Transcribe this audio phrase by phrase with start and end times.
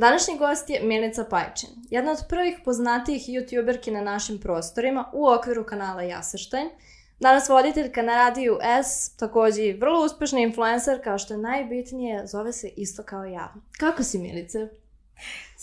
[0.00, 5.64] Današnji gost je Milica Pajčin, jedna od prvih poznatijih youtuberki na našim prostorima u okviru
[5.64, 6.68] kanala Jasrštajn.
[7.18, 12.52] Danas voditeljka na radiju S, takođe i vrlo uspešna influencer, kao što je najbitnije, zove
[12.52, 13.54] se isto kao ja.
[13.78, 14.68] Kako si, Milice?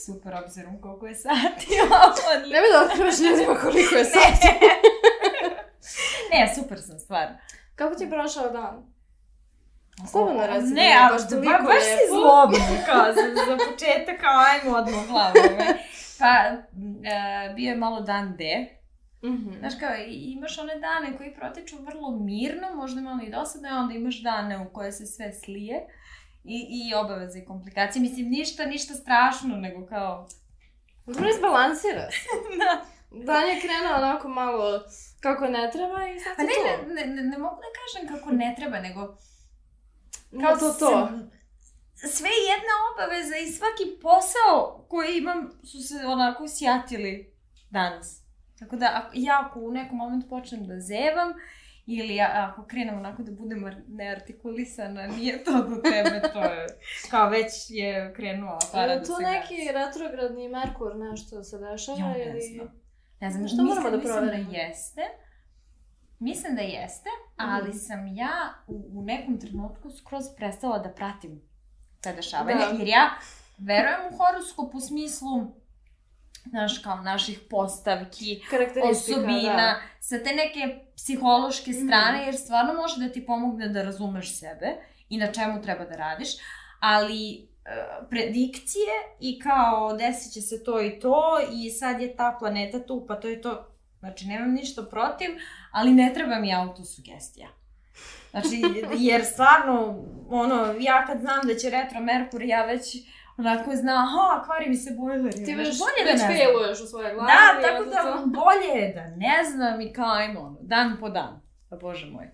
[0.06, 1.68] Super, obzirom koliko je sati.
[2.54, 4.48] ne bi da otkrivaš ljudima koliko je sati.
[6.32, 7.38] ne, super sam, stvarno.
[7.76, 8.97] Kako ti je prošao dan?
[10.06, 10.74] Slobodno reci.
[10.74, 15.42] Ne, ali baš, ba, baš si zlobno, kao za, za početak, kao ajmo odmah glavno.
[16.20, 18.44] Pa, uh, bio je malo dan D.
[19.24, 19.60] Mm -hmm.
[19.60, 23.94] Znaš kao, imaš one dane koji protiču vrlo mirno, možda malo i dosadno, a onda
[23.94, 25.88] imaš dane u koje se sve slije
[26.44, 28.02] i, i obaveze i komplikacije.
[28.02, 30.28] Mislim, ništa, ništa strašno, nego kao...
[31.06, 32.30] Dobro izbalansira se.
[32.62, 32.86] da.
[33.26, 34.82] Dan je krenuo onako malo
[35.20, 36.94] kako ne treba i sad pa ne, to.
[36.94, 39.18] Ne, ne, ne mogu da kažem kako ne treba, nego
[40.32, 41.10] Kao to to.
[41.96, 47.34] Sve jedna obaveza i svaki posao koji imam su se onako sjatili
[47.70, 48.24] danas.
[48.60, 51.34] Tako da, ja ako u nekom momentu počnem da zevam,
[51.86, 56.68] ili ako krenem onako da budem neartikulisana, nije to do tebe, to je,
[57.12, 62.34] kao već je krenuo aparat da se to neki retrogradni Merkur nešto se dešava ja,
[62.34, 62.68] ne znam.
[63.20, 64.32] Ne znam, što moramo da proverimo?
[64.32, 65.02] Mislim da jeste.
[66.20, 67.74] Mislim da jeste, ali mm.
[67.74, 71.42] sam ja u, u nekom trenutku skroz prestala da pratim
[72.02, 72.78] te dešavanja, da.
[72.78, 73.10] jer ja
[73.58, 75.52] verujem u horoskop u smislu
[76.50, 78.42] znaš, kao naših postavki,
[78.92, 79.82] osobina, da.
[80.00, 81.86] sa te neke psihološke mhm.
[81.86, 82.26] strane, mm.
[82.26, 84.76] jer stvarno može da ti pomogne da razumeš sebe
[85.10, 86.30] i na čemu treba da radiš,
[86.80, 87.48] ali e,
[88.10, 93.06] predikcije i kao desit će se to i to i sad je ta planeta tu,
[93.08, 95.30] pa to je to Znači, nemam ništa protiv,
[95.72, 97.48] ali ne treba mi autosugestija.
[98.32, 98.62] Znači,
[98.98, 102.96] jer stvarno, ono, ja kad znam da će retro Merkur, ja već
[103.38, 105.34] onako znam, aha, kvari mi se bojler.
[105.34, 107.32] Ti već, bolje da već da failuješ u svojoj glavi.
[107.32, 108.26] Da, tako da to...
[108.26, 111.42] bolje je da ne znam i kao, ajmo, ono, dan po dan.
[111.70, 112.28] Pa bože moj.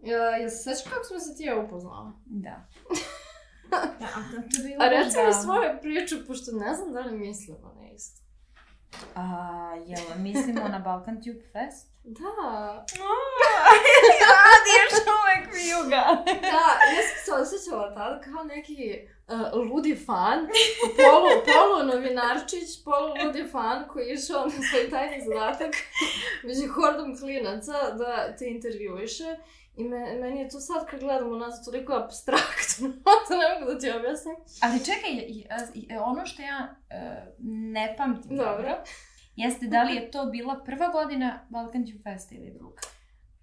[0.00, 2.12] Ja, ja se sveća kako smo se ti ja upoznala?
[2.26, 2.66] Da.
[3.70, 7.18] da, a, to je bilo a reci mi svoju priču, pošto ne znam da li
[7.18, 8.23] mislimo na isto.
[9.14, 9.22] A,
[9.86, 11.94] jel mislimo na Balkan Tube Fest?
[12.04, 12.84] Da.
[14.30, 16.02] Radi još uvek vijuga.
[16.40, 20.38] da, ja sam se osjećala tada kao neki uh, ludi fan,
[20.96, 25.74] polu, polu novinarčić, polu ludi fan koji je išao na svoj tajni zadatak
[26.42, 29.36] među hordom klinaca da te intervjuiše.
[29.76, 32.88] I me, meni je to sad kad gledam u nas toliko abstraktno,
[33.28, 34.36] da ne mogu da ti objasnim.
[34.62, 35.10] Ali čekaj,
[36.00, 37.34] ono što ja uh,
[37.72, 38.82] ne pamtim dobro, dobro,
[39.36, 42.80] jeste da li je to bila prva godina Balkan Tube Festa ili druga?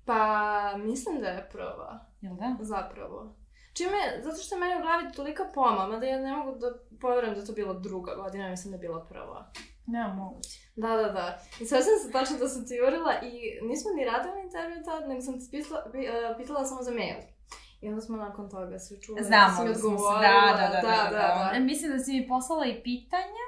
[0.06, 2.06] Pa, mislim da je prva.
[2.22, 2.58] Jel da?
[2.60, 3.36] Zapravo.
[3.74, 6.68] Čime, zato što je meni u glavi tolika pomama da ja ne mogu da
[7.02, 9.52] poverujem da to bila druga godina, mislim da je bila prva.
[9.88, 10.61] Nema moguće.
[10.76, 11.42] Da, da, da.
[11.60, 13.32] I sve sam se tačno da sam ti jurila i
[13.68, 17.16] nismo ni radili intervju tad, nego sam ti pitala, uh, pitala samo za mail.
[17.82, 19.24] I onda smo nakon toga se čuli.
[19.24, 21.60] Znamo, da smo se, da, da, da, da, da, da, da.
[21.60, 23.46] Mislim da si mi poslala i pitanja.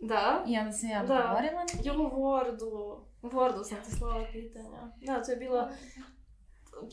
[0.00, 0.44] Da.
[0.46, 1.64] I onda sam ja odgovorila.
[1.64, 1.90] Da.
[1.90, 3.00] Jo, u Wordu.
[3.22, 4.92] U Wordu sam ti slala pitanja.
[5.06, 5.68] Da, to je bilo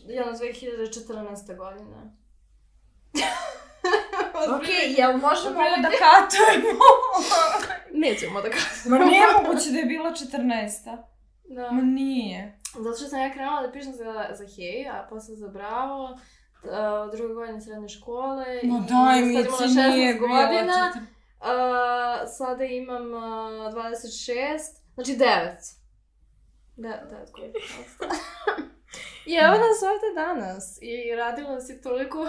[0.08, 1.58] jedna 2014.
[1.58, 2.16] godina.
[4.56, 4.68] ok,
[4.98, 6.86] jel možemo ovo da katujemo?
[8.04, 8.98] Nećemo da katujemo.
[8.98, 10.98] Ma nije moguće da je bila 14.
[11.44, 11.72] Da.
[11.72, 12.60] Ma nije.
[12.80, 17.12] Zato što sam ja krenula da pišem za, za Hej, a posle za Bravo, uh,
[17.16, 18.46] druge godine srednje škole.
[18.64, 20.94] No daj mi, ti nije godina.
[20.94, 24.60] Uh, sada imam uh, 26,
[24.94, 25.18] znači 9.
[26.76, 27.60] Da, 9 godina.
[29.26, 32.20] I evo nas ovde danas i radila si toliko,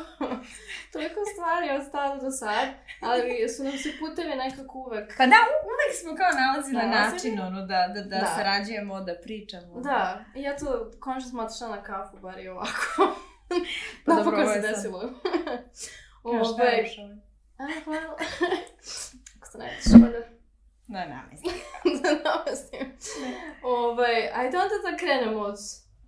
[0.92, 2.68] toliko stvari od tada do sad,
[3.00, 5.16] ali su nam se putevi nekako uvek...
[5.16, 5.36] Pa da,
[5.70, 8.26] uvek smo kao nalazili da, način, ono, da, da, da, da.
[8.36, 9.80] sarađujemo, da pričamo.
[9.80, 13.14] Da, i ja to končno smo otišla na kafu, bar i ovako.
[14.06, 15.00] pa da, dobro, se desilo.
[16.22, 17.16] Kao šta je još ovaj?
[17.58, 18.16] A, hvala.
[19.36, 19.84] Ako se ne vidiš.
[20.86, 21.52] Da, namestim.
[22.02, 22.92] da, namestim.
[23.62, 25.58] Ovaj, ajde onda da krenemo od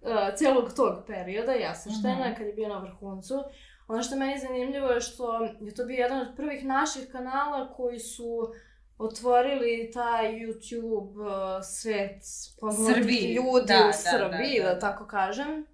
[0.01, 2.37] uh, celog tog perioda, ja sam štena, mm -hmm.
[2.37, 3.45] kad je bio na vrhuncu.
[3.89, 7.99] Ono što meni zanimljivo je što je to bio jedan od prvih naših kanala koji
[7.99, 8.53] su
[8.99, 12.23] otvorili taj YouTube uh, svet
[12.61, 14.75] poznatih ljudi da, u da, Srbiji, da, da, da.
[14.75, 15.67] da tako kažem.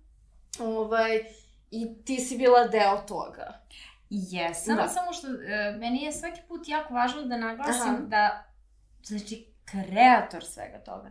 [0.60, 1.24] Ovaj,
[1.70, 3.60] I ti si bila deo toga.
[4.10, 4.88] Jesam, da.
[4.88, 8.02] samo što uh, meni je svaki put jako važno da naglasim Aha.
[8.06, 8.44] da,
[9.02, 11.10] znači, kreator svega toga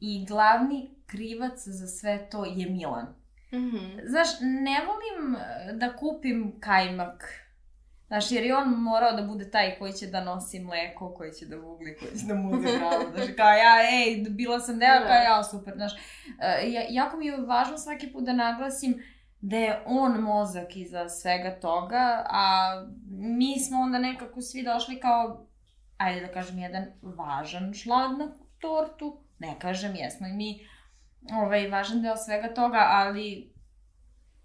[0.00, 3.06] i glavni krivac za sve to je Milan.
[3.52, 4.08] Mm -hmm.
[4.08, 7.46] Znaš, ne volim e, da kupim kajmak
[8.06, 11.46] Znaš, jer je on morao da bude taj koji će da nosi mleko, koji će
[11.46, 13.04] da vugli, koji će da muze gravu.
[13.14, 15.74] Znaš, kao ja, ej, bila sam deo, kao ja, super.
[15.74, 15.98] Znaš, uh,
[16.90, 19.02] jako mi je važno svaki put da naglasim
[19.40, 22.70] da je on mozak iza svega toga, a
[23.10, 25.46] mi smo onda nekako svi došli kao,
[25.96, 28.28] ajde da kažem, jedan važan šlag na
[28.60, 29.22] tortu.
[29.38, 30.66] Ne kažem, jesmo i mi
[31.32, 33.52] ovaj, važan deo svega toga, ali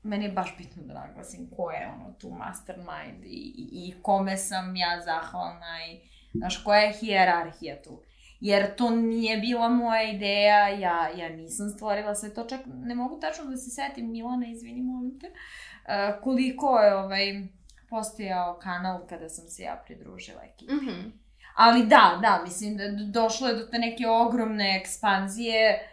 [0.03, 4.37] meni je baš bitno da naglasim ko je ono tu mastermind i, i, i kome
[4.37, 5.99] sam ja zahvalna i
[6.33, 8.01] znaš, koja je hijerarhija tu.
[8.39, 13.19] Jer to nije bila moja ideja, ja, ja nisam stvorila sve to, čak ne mogu
[13.19, 17.47] tačno da se setim, Milana, izvini, molim te, uh, koliko je ovaj,
[17.89, 20.73] postojao kanal kada sam se ja pridružila ekipi.
[20.73, 21.11] Mm -hmm.
[21.55, 22.83] Ali da, da, mislim da
[23.21, 25.87] došlo je do te neke ogromne ekspanzije,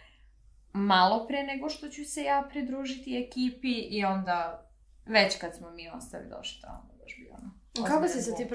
[0.72, 4.68] malo pre nego što ću se ja pridružiti ekipi i onda
[5.06, 7.50] već kad smo mi ostali došli tamo, baš bi ono...
[7.88, 8.46] Kako si se ti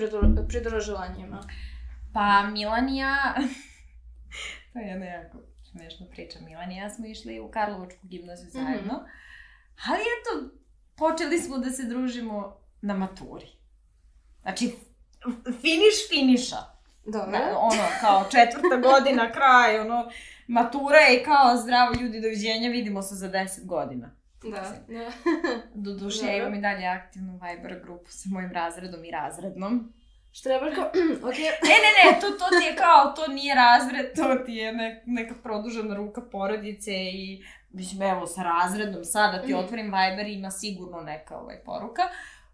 [0.48, 1.48] pridružila njima?
[2.14, 3.36] Pa Milan i ja...
[4.74, 5.38] to je jedna jako
[5.72, 6.40] smešna priča.
[6.40, 8.58] Milan i ja smo išli u Karlovačku gimnaziju mhm.
[8.58, 8.94] zajedno.
[8.94, 9.90] Mm -hmm.
[9.90, 10.56] Ali eto,
[10.96, 13.48] počeli smo da se družimo na maturi.
[14.42, 14.76] Znači,
[15.62, 16.73] finiš finiša.
[17.06, 17.32] Dobro.
[17.32, 20.12] Da, ono, kao četvrta godina, kraj, ono,
[20.48, 24.16] matura je kao zdravo ljudi, doviđenja, vidimo se za 10 godina.
[24.44, 25.12] Da, da.
[25.74, 29.94] Do duše, ja imam i dalje aktivnu Viber grupu sa mojim razredom i razrednom.
[30.32, 30.82] Štreberko,
[31.28, 31.38] ok.
[31.70, 35.04] Ne, ne, ne, to, to ti je kao, to nije razred, to ti je ne,
[35.06, 39.58] neka produžena ruka porodice i, mislim, evo, sa razredom sada ti mm.
[39.58, 42.02] otvorim Viber ima sigurno neka ovaj, poruka.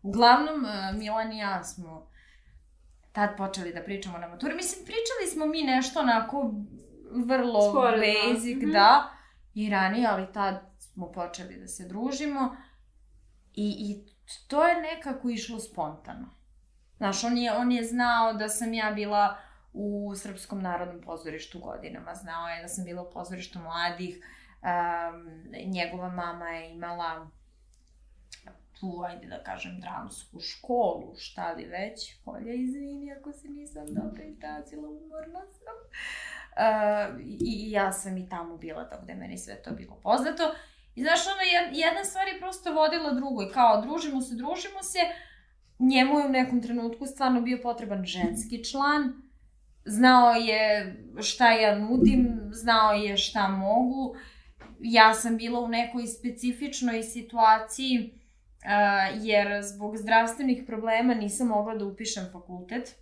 [0.03, 2.09] Uglavnom, e, Milan i ja smo
[3.11, 4.55] tad počeli da pričamo na maturi.
[4.55, 6.53] Mislim, pričali smo mi nešto onako
[7.11, 8.33] vrlo Sporedno.
[8.33, 8.71] basic, mm -hmm.
[8.71, 9.09] da,
[9.53, 12.55] i ranije, ali tad smo počeli da se družimo
[13.53, 14.05] i, i
[14.47, 16.39] to je nekako išlo spontano.
[16.97, 19.37] Znaš, on je, on je znao da sam ja bila
[19.73, 24.25] u Srpskom narodnom pozorištu godinama, znao je da sam bila u pozorištu mladih,
[24.61, 27.29] um, njegova mama je imala
[28.79, 34.23] tu, ajde da kažem, dramsku školu, šta li već, polje izvini ako se nisam dobro
[34.23, 35.77] izrazila, umorna sam.
[36.59, 40.43] Uh, i, I ja sam i tamo bila, tako da meni sve to bilo poznato.
[40.95, 44.99] I znaš, ono, jedna stvar je prosto vodila drugoj, kao družimo se, družimo se,
[45.79, 49.21] njemu je u nekom trenutku stvarno bio potreban ženski član,
[49.85, 54.15] znao je šta ja nudim, znao je šta mogu,
[54.79, 58.18] ja sam bila u nekoj specifičnoj situaciji,
[58.65, 62.95] uh, jer zbog zdravstvenih problema nisam mogla da upišem fakultet.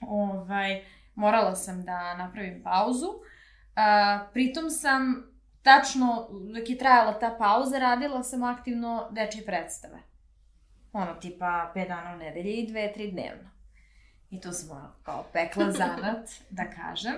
[0.00, 3.06] Ovaj, morala sam da napravim pauzu.
[3.06, 5.22] Uh, pritom sam,
[5.62, 9.98] tačno dok je trajala ta pauza, radila sam aktivno dečje predstave.
[10.92, 13.50] Ono, tipa 5 dana u nedelji i 2-3 dnevno.
[14.30, 17.14] I tu sam kao pekla zanat, da kažem.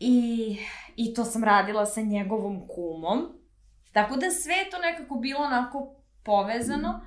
[0.00, 0.58] I,
[0.96, 3.43] I to sam radila sa njegovom kumom.
[3.94, 7.00] Tako da sve to nekako bilo onako povezano.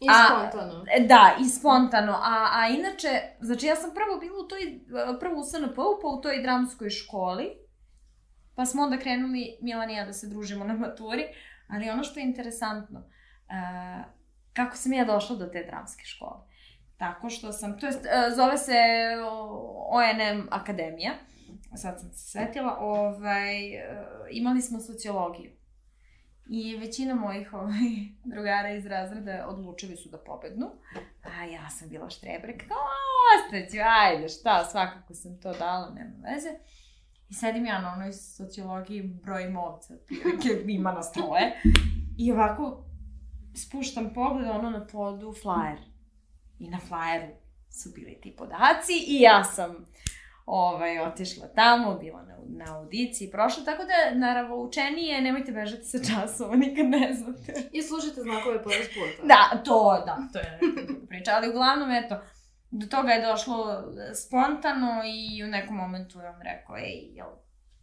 [0.00, 0.84] I spontano.
[0.96, 2.12] A, da, i spontano.
[2.12, 3.08] A, a inače,
[3.40, 4.80] znači ja sam prvo bila u toj,
[5.20, 7.50] prvo u SNP-u, pa u toj dramskoj školi.
[8.54, 11.24] Pa smo onda krenuli, Milan i ja, da se družimo na maturi.
[11.68, 14.04] Ali ono što je interesantno, uh,
[14.52, 16.40] kako sam ja došla do te dramske škole?
[16.96, 18.74] Tako što sam, to jest, uh, zove se
[19.88, 21.12] ONM Akademija,
[21.76, 23.82] sad sam se setila, ovaj, uh,
[24.30, 25.63] imali smo sociologiju.
[26.46, 27.90] I većina mojih ovaj,
[28.24, 30.70] drugara iz razreda odlučili su da pobegnu.
[31.22, 32.76] A ja sam bila štrebrek, kao,
[33.36, 36.48] ostaću, ajde, šta, svakako sam to dala, nema veze.
[37.28, 41.60] I sedim ja na onoj sociologiji broj ovce, otprilike ima na stroje.
[42.18, 42.84] I ovako
[43.54, 45.78] spuštam pogled, ono na podu, flyer.
[46.58, 47.30] I na flyeru
[47.70, 49.86] su bili ti podaci i ja sam
[50.46, 55.98] ovaj, otišla tamo, bila na, na audiciji, prošla, tako da, naravno, učenije, nemojte bežati sa
[55.98, 57.68] časova, nikad ne znate.
[57.72, 59.26] I slušajte znakove pored puta.
[59.26, 60.58] Da, to, da, to je
[61.08, 62.20] priča, ali uglavnom, eto,
[62.70, 63.84] do toga je došlo
[64.26, 67.28] spontano i u nekom momentu je on rekao, ej, jel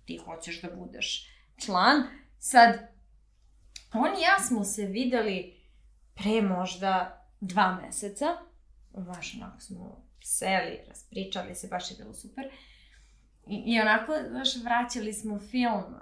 [0.05, 1.27] ti hoćeš da budeš
[1.65, 2.03] član?
[2.39, 2.91] Sad,
[3.93, 5.61] on i ja smo se videli
[6.13, 8.25] pre možda dva meseca,
[8.93, 12.43] baš onako smo seli, raspričali se, baš je bilo super.
[13.47, 16.01] I, i onako, znaš, vraćali smo film uh,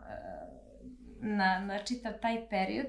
[1.21, 2.87] na, na čitav taj period.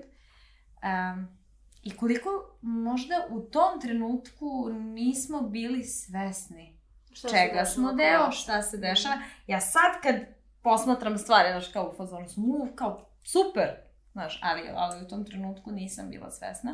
[0.83, 1.39] Um,
[1.83, 6.81] I koliko možda u tom trenutku nismo bili svesni
[7.13, 9.17] šta čega smo deo, šta se dešava.
[9.47, 10.15] Ja sad kad
[10.63, 13.69] posmatram stvari, znaš, kao u fazonu sam, u, kao, super,
[14.13, 16.71] znaš, ali, ali u tom trenutku nisam bila svesna.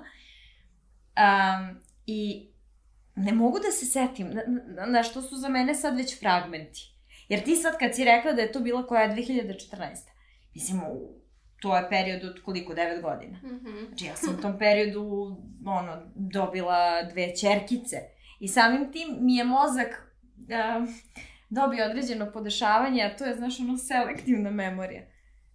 [1.16, 2.50] Um, I
[3.16, 6.80] ne mogu da se setim, na, na, na što su za mene sad već fragmenti.
[7.28, 9.86] Jer ti sad kad si rekla da je to bila koja je 2014.
[10.54, 10.80] Mislim,
[11.60, 13.38] to je period od koliko, 9 godina.
[13.42, 13.88] Mm -hmm.
[13.88, 17.96] Znači ja sam u tom periodu, ono, dobila dve čerkice.
[18.40, 20.88] I samim tim mi je mozak uh,
[21.50, 25.02] dobio određeno podešavanje, a to je, znaš, ono, selektivna memorija.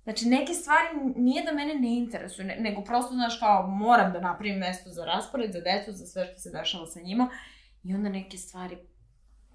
[0.03, 4.20] Znači, neke stvari nije da mene ne interesuju, ne, nego prosto, znaš, kao, moram da
[4.20, 7.29] napravim mesto za raspored, za decu, za sve što se dešava sa njima.
[7.84, 8.77] I onda neke stvari,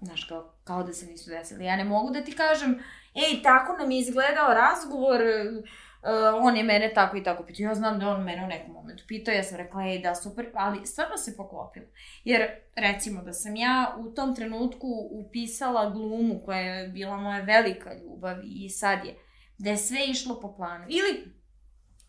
[0.01, 1.65] znaš, kao, kao da se nisu desili.
[1.65, 2.79] Ja ne mogu da ti kažem,
[3.15, 7.63] ej, tako nam je izgledao razgovor, uh, on je mene tako i tako pitao.
[7.63, 10.49] Ja znam da on mene u nekom momentu pitao, ja sam rekla, ej, da, super,
[10.53, 11.85] ali stvarno se poklopilo.
[12.23, 17.93] Jer, recimo, da sam ja u tom trenutku upisala glumu koja je bila moja velika
[17.93, 19.15] ljubav i sad je,
[19.57, 20.85] da je sve išlo po planu.
[20.89, 21.33] Ili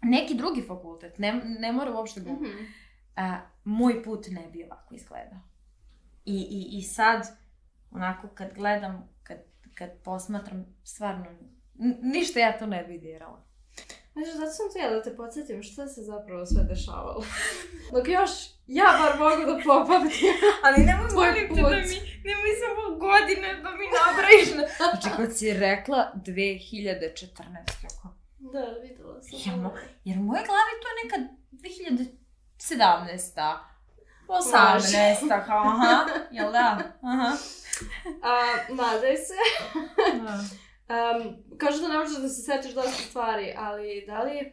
[0.02, 2.38] neki drugi fakultet, ne, ne mora uopšte gluma.
[2.38, 2.66] Mm -hmm.
[3.16, 5.40] A, moj put ne bi ovako izgledao.
[6.24, 7.38] I, i, i sad,
[7.90, 9.38] onako, kad gledam, kad,
[9.74, 11.26] kad posmatram, stvarno,
[12.02, 13.47] ništa ja to ne bi dirala.
[14.18, 17.24] Znači, zato sam tu ja da te podsjetim šta se zapravo sve dešavalo.
[17.94, 18.30] Dok još
[18.66, 20.34] ja bar mogu da popamtim.
[20.64, 21.98] Ali nemoj molim te da mi,
[22.28, 24.48] nemoj samo godine da mi nabraviš.
[24.76, 27.32] Znači, kad si rekla 2014,
[27.82, 28.14] kako?
[28.38, 29.38] Da, videla sam.
[29.44, 29.72] Jer, mo,
[30.04, 31.18] jer u mojoj glavi to je neka
[31.52, 33.58] 2017.
[34.28, 35.46] 18.
[35.46, 36.78] kao, aha, jel da?
[37.02, 37.32] Aha.
[38.22, 39.34] A, nadaj se.
[40.88, 44.52] Um, kažu da ne možeš da se setiš dosta stvari, ali da li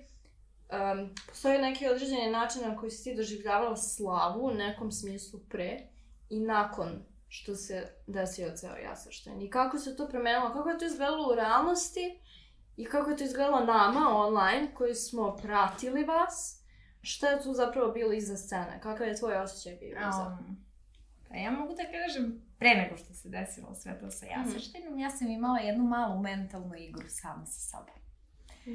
[0.69, 5.79] um, postoji neki određeni način na koji si ti doživljavala slavu u nekom smislu pre
[6.29, 9.41] i nakon što se desio ceo jasršten?
[9.41, 10.53] I kako se to promenilo?
[10.53, 12.19] Kako je to izgledalo u realnosti?
[12.77, 16.61] I kako je to izgledalo nama online koji smo pratili vas?
[17.01, 18.79] Šta je tu zapravo bilo iza scene?
[18.83, 20.37] Kakav je tvoj osjećaj bio iza?
[20.39, 20.65] Um,
[21.29, 24.99] pa ja mogu da kažem pre nego što se desilo sve to sa jasrštinom, mm.
[24.99, 27.95] ja sam imala jednu malu mentalnu igru sama sa sobom.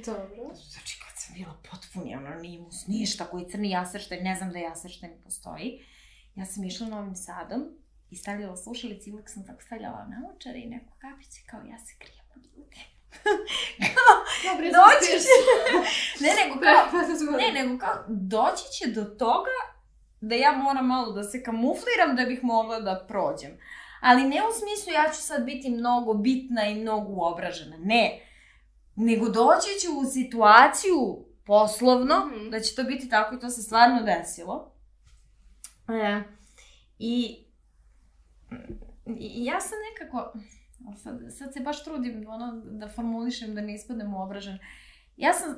[0.04, 0.54] Dobro.
[0.54, 5.10] Znači, kad sam bila potpuni, ono, nimus, ništa, koji crni jasršten, ne znam da jasršten
[5.25, 5.84] postoji,
[6.34, 7.64] ja sam išla Novim Sadom
[8.10, 11.78] i stavljala slušalice i uvijek sam tako stavljala naočare i neku kapicu i kao ja
[11.78, 12.80] se krijem od ljudi.
[13.94, 14.14] kao,
[14.49, 15.34] Dobre, doći će...
[16.25, 19.58] ne, nego kao, ne, nego kao, doći će do toga
[20.20, 23.58] da ja moram malo da se kamufliram da bih mogla da prođem.
[24.00, 27.76] Ali ne u smislu ja ću sad biti mnogo bitna i mnogo uobražena.
[27.78, 28.21] Ne.
[28.97, 32.50] Nego doći ću u situaciju poslovno, mm -hmm.
[32.50, 34.73] da će to biti tako i to se stvarno desilo.
[35.88, 36.23] E,
[36.99, 37.45] I
[39.07, 40.33] i ja sam nekako,
[40.97, 44.59] sad, sad se baš trudim ono, da formulišem da ne ispadnem uobražen.
[45.16, 45.57] Ja sam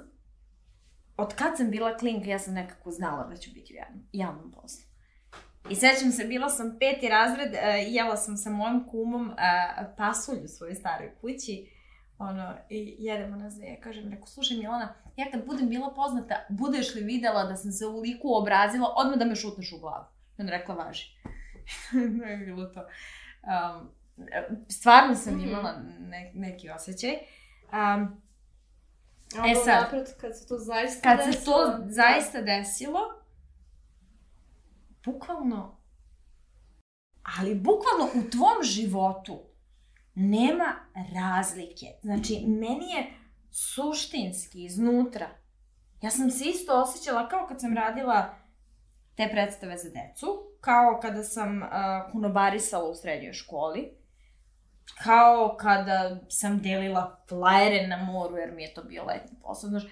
[1.17, 4.51] od kad sam bila klinka, ja sam nekako znala da ću biti u javnom, javnom
[4.51, 4.92] poslu.
[5.71, 7.59] I sećam se, bila sam peti razred, uh,
[7.95, 9.37] jela sam sa mojim kumom uh,
[9.97, 11.71] pasulj u svojoj staroj kući,
[12.19, 16.47] ono, i jedemo nas da je, kažem, reko, slušaj Milana, ja kad budem bila poznata,
[16.49, 20.04] budeš li videla da sam se u liku obrazila, odmah da me šutneš u glavu.
[20.38, 21.07] I on rekla, važi.
[22.21, 22.81] ne je bilo to.
[22.81, 23.90] Um,
[24.69, 25.49] stvarno sam mhm.
[25.49, 27.11] imala ne, neki osjećaj.
[27.73, 28.23] Um,
[29.38, 31.57] A e sad, napred, kad se to zaista kad desilo...
[31.57, 33.00] Kad se to zaista desilo,
[35.04, 35.82] bukvalno,
[37.38, 39.38] ali bukvalno u tvom životu
[40.14, 40.75] nema
[41.14, 41.87] razlike.
[42.02, 43.12] Znači, meni je
[43.50, 45.28] suštinski iznutra.
[46.02, 48.35] Ja sam se isto osjećala kao kad sam radila
[49.16, 50.26] te predstave za decu,
[50.61, 51.68] kao kada sam uh,
[52.12, 53.90] kunobarisala u srednjoj školi,
[55.04, 59.82] kao kada sam delila flajere na moru, jer mi je to bio letni posao, znaš,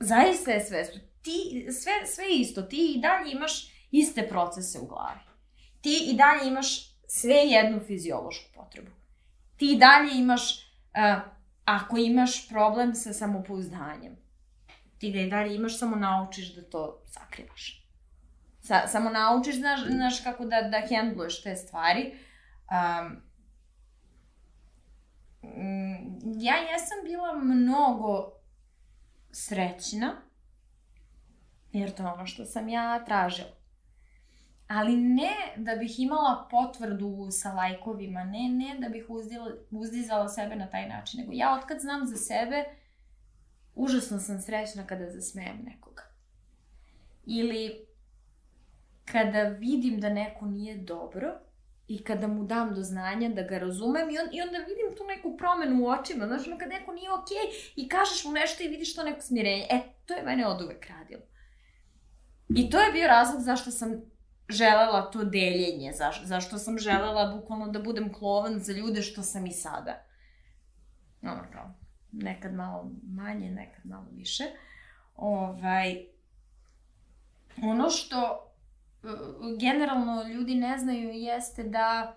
[0.00, 0.84] zaista je sve,
[1.22, 5.20] ti, sve, sve isto, ti i dalje imaš iste procese u glavi.
[5.80, 8.90] Ti i dalje imaš sve jednu fiziološku potrebu.
[9.56, 11.22] Ti i dalje imaš, uh,
[11.64, 14.16] ako imaš problem sa samopouzdanjem,
[14.98, 17.82] ti ga i dalje imaš, samo naučiš da to sakrivaš.
[18.60, 22.14] Sa, samo naučiš, znaš, znaš kako da, da hendluješ te stvari.
[22.70, 23.22] Um,
[26.22, 28.32] ja jesam bila mnogo
[29.32, 30.16] srećna,
[31.72, 33.55] jer to je ono što sam ja tražila.
[34.68, 40.56] Ali ne da bih imala potvrdu sa lajkovima, ne, ne da bih uzdila, uzdizala sebe
[40.56, 42.64] na taj način, nego ja otkad znam za sebe,
[43.74, 46.02] užasno sam srećna kada zasmejem nekoga.
[47.26, 47.86] Ili
[49.04, 51.38] kada vidim da neko nije dobro
[51.88, 55.04] i kada mu dam do znanja da ga razumem i, on, i onda vidim tu
[55.04, 58.62] neku promenu u očima, znaš, ono kad neko nije okej okay, i kažeš mu nešto
[58.62, 61.22] i vidiš to neko smirenje, e, to je mene od uvek radilo.
[62.48, 64.15] I to je bio razlog zašto sam
[64.48, 69.46] želela to deljenje, zaš, zašto sam želela bukvalno da budem klovan za ljude što sam
[69.46, 70.02] i sada.
[71.22, 71.74] Ono kao,
[72.12, 74.44] nekad malo manje, nekad malo više.
[75.16, 76.06] Ovaj,
[77.62, 78.50] ono što
[79.04, 79.08] e,
[79.60, 82.16] generalno ljudi ne znaju jeste da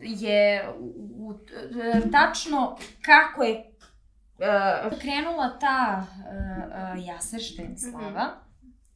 [0.00, 1.34] je u, u,
[2.12, 3.70] tačno kako je
[4.38, 6.16] uh, krenula ta uh,
[6.98, 8.34] uh, Jaseršten slava,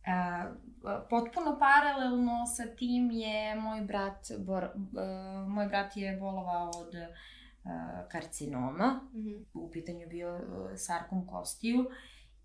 [0.07, 0.70] uh,
[1.11, 8.09] potpuno paralelno sa tim je moj brat, bor, uh, moj brat je bolovao od uh,
[8.09, 9.45] karcinoma, mm -hmm.
[9.55, 11.91] u pitanju bio uh, sarkom kostiju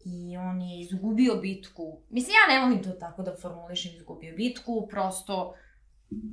[0.05, 1.97] i on je izgubio bitku.
[2.09, 5.53] Mislim, ja ne volim to tako da formulišem izgubio bitku, prosto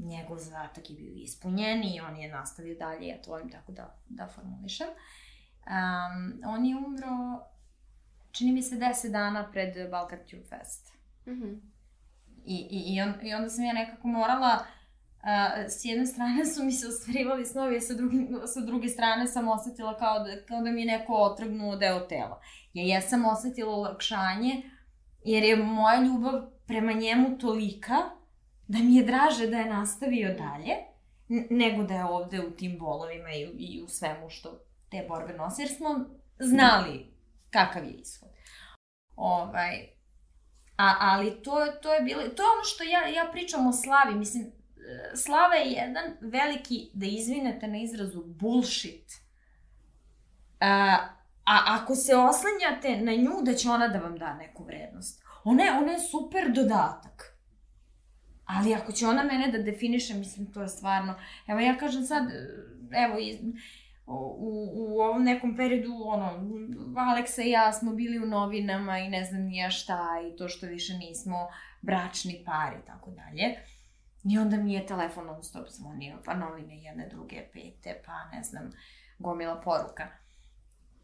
[0.05, 3.97] njegov zadatak je bio ispunjen i on je nastavio dalje, ja to volim tako da,
[4.09, 4.89] da formulišem.
[4.89, 7.45] Um, on je umro,
[8.31, 10.93] čini mi se, 10 dana pred Balkan Tube Fest.
[11.27, 11.61] Mm -hmm.
[12.45, 14.65] I, i, i, on, I onda sam ja nekako morala,
[15.23, 17.95] uh, s jedne strane su mi se ostvarivali snovi, a sa,
[18.47, 22.41] sa druge strane sam osetila kao da, kao da mi je neko otrgnuo deo tela.
[22.73, 24.63] Ja jesam osetila olakšanje,
[25.25, 27.97] jer je moja ljubav prema njemu tolika,
[28.69, 30.75] da mi je draže da je nastavio dalje,
[31.51, 34.59] nego da je ovde u tim bolovima i, i u svemu što
[34.91, 35.89] te borbe nosi, jer smo
[36.39, 37.13] znali
[37.51, 38.29] kakav je ishod.
[39.17, 39.89] Ovaj,
[40.83, 44.15] a, ali to, to je bilo, to je ono što ja, ja pričam o slavi,
[44.15, 49.13] mislim, e, slava je jedan veliki, da izvinete na izrazu, bullshit.
[50.61, 50.97] A,
[51.45, 55.23] a ako se oslanjate na nju, da će ona da vam da neku vrednost.
[55.45, 57.39] Ona je, ona je super dodatak.
[58.45, 61.15] Ali ako će ona mene da definiše, mislim, to je stvarno...
[61.47, 62.23] Evo, ja kažem sad,
[62.93, 63.19] evo,
[64.13, 66.31] u, u ovom nekom periodu, ono,
[66.97, 70.67] Aleksa i ja smo bili u novinama i ne znam nija šta i to što
[70.67, 71.49] više nismo
[71.83, 73.57] bračni par i tako dalje.
[74.25, 78.43] I onda mi je telefon non stop zvonio, pa novine jedne, druge, pete, pa ne
[78.43, 78.71] znam,
[79.19, 80.09] gomila poruka.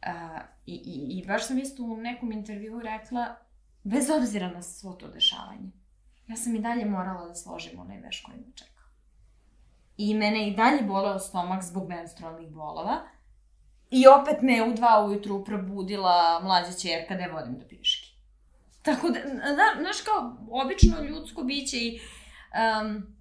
[0.06, 3.36] Uh, i, i, I baš sam isto u nekom intervju rekla,
[3.84, 5.70] bez obzira na svo to dešavanje,
[6.26, 8.77] ja sam i dalje morala da složim onaj veš koji me čeka.
[9.98, 13.00] I mene i dalje boleo stomak zbog menstrualnih bolova.
[13.90, 18.08] I opet me u dva ujutru probudila mlađa čerka da je vodim do piški.
[18.82, 22.00] Tako da, da, znaš kao, obično ljudsko biće i...
[22.80, 23.18] Um,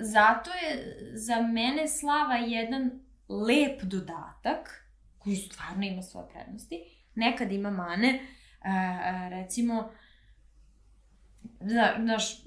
[0.00, 2.90] zato je za mene slava jedan
[3.28, 6.84] lep dodatak, koji stvarno ima svoje prednosti.
[7.14, 8.26] Nekad ima mane,
[9.30, 9.90] recimo,
[11.64, 12.42] da, znaš,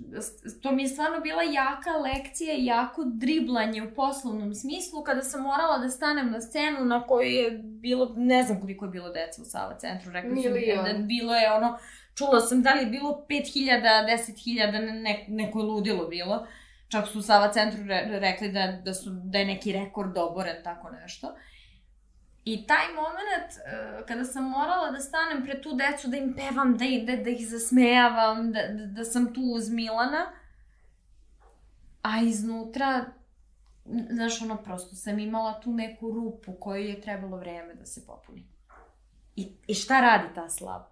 [0.61, 5.41] to mi je stvarno bila jaka lekcija i jako driblanje u poslovnom smislu kada sam
[5.41, 9.41] morala da stanem na scenu na kojoj je bilo, ne znam koliko je bilo deca
[9.41, 11.77] u Sava centru, rekla sam da bilo je ono,
[12.15, 16.47] čula sam da li je bilo 5000, 10.000, ne, neko je ludilo bilo.
[16.87, 20.63] Čak su u Sava centru re, rekli da, da, su, da je neki rekord oboren,
[20.63, 21.27] tako nešto.
[21.27, 21.54] Uh,
[22.45, 26.77] I taj moment uh, kada sam morala da stanem pred tu decu, da im pevam,
[26.77, 30.31] da, da, da ih zasmejavam, da, da, da sam tu uz Milana,
[32.01, 33.05] a iznutra,
[34.09, 38.47] znaš, ono, prosto sam imala tu neku rupu koju je trebalo vreme da se popuni.
[39.35, 40.91] I, i šta radi ta slava?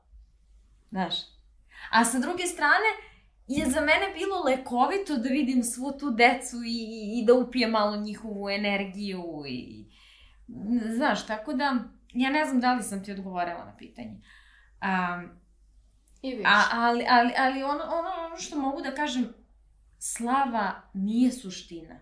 [0.89, 1.15] Znaš?
[1.91, 2.89] A sa druge strane,
[3.47, 7.71] je za mene bilo lekovito da vidim svu tu decu i, i, i da upijem
[7.71, 9.85] malo njihovu energiju i
[10.95, 11.77] Znaš, tako da,
[12.13, 14.21] ja ne znam da li sam ti odgovorila na pitanje.
[14.81, 15.29] Um,
[16.21, 16.49] I više.
[16.49, 19.33] A, ali, ali, ali ono, ono, ono što mogu da kažem,
[19.99, 21.95] slava nije suština.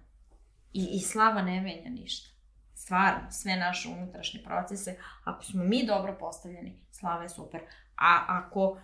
[0.74, 2.30] I, i slava ne menja ništa.
[2.74, 7.62] Stvarno, sve naše unutrašnje procese, ako smo mi dobro postavljeni, slava je super.
[7.96, 8.80] A ako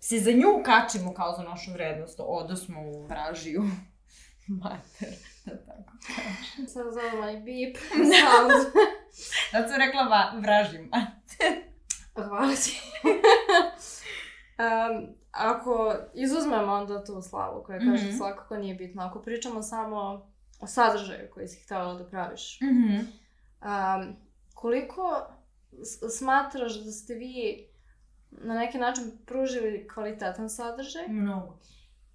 [0.00, 3.62] se za nju kačimo kao za našu vrednost, odo smo u vražiju
[4.48, 6.66] mater, da tako kažem.
[6.66, 8.52] Sad zove my beep sound.
[9.50, 11.62] Sad sam rekla va, vraži mater.
[12.14, 12.80] Hvala ti.
[14.58, 18.16] um, ako izuzmemo onda tu slavu koja kaže mm -hmm.
[18.16, 20.30] svakako nije bitno, ako pričamo samo
[20.60, 23.04] o sadržaju koji si htjela da praviš, mm -hmm.
[23.62, 24.16] um,
[24.54, 25.26] koliko
[26.18, 27.66] smatraš da ste vi
[28.30, 31.08] na neki način pružili kvalitetan sadržaj?
[31.08, 31.58] Mnogo.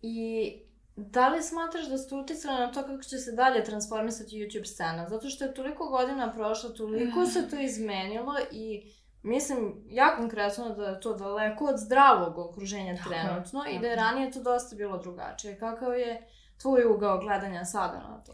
[0.02, 0.54] I
[0.96, 5.10] Da li smatraš da ste uticali na to kako će se dalje transformisati YouTube scena?
[5.10, 8.92] Zato što je toliko godina prošlo, toliko se to izmenilo i
[9.24, 13.76] mislim, ja konkretno da je to daleko od zdravog okruženja trenutno tako.
[13.76, 15.60] i da je ranije to dosta bilo drugačije.
[15.60, 16.28] Kakav je
[16.62, 18.34] tvoj ugao gledanja sada na to?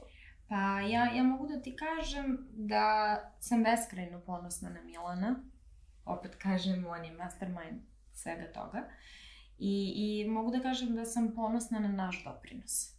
[0.50, 5.36] Pa ja, ja mogu da ti kažem da sam beskrajno ponosna na Milana.
[6.06, 7.82] Opet kažem, on je mastermind
[8.14, 8.84] svega toga.
[9.60, 12.94] I, I mogu da kažem da sam ponosna na naš doprinos.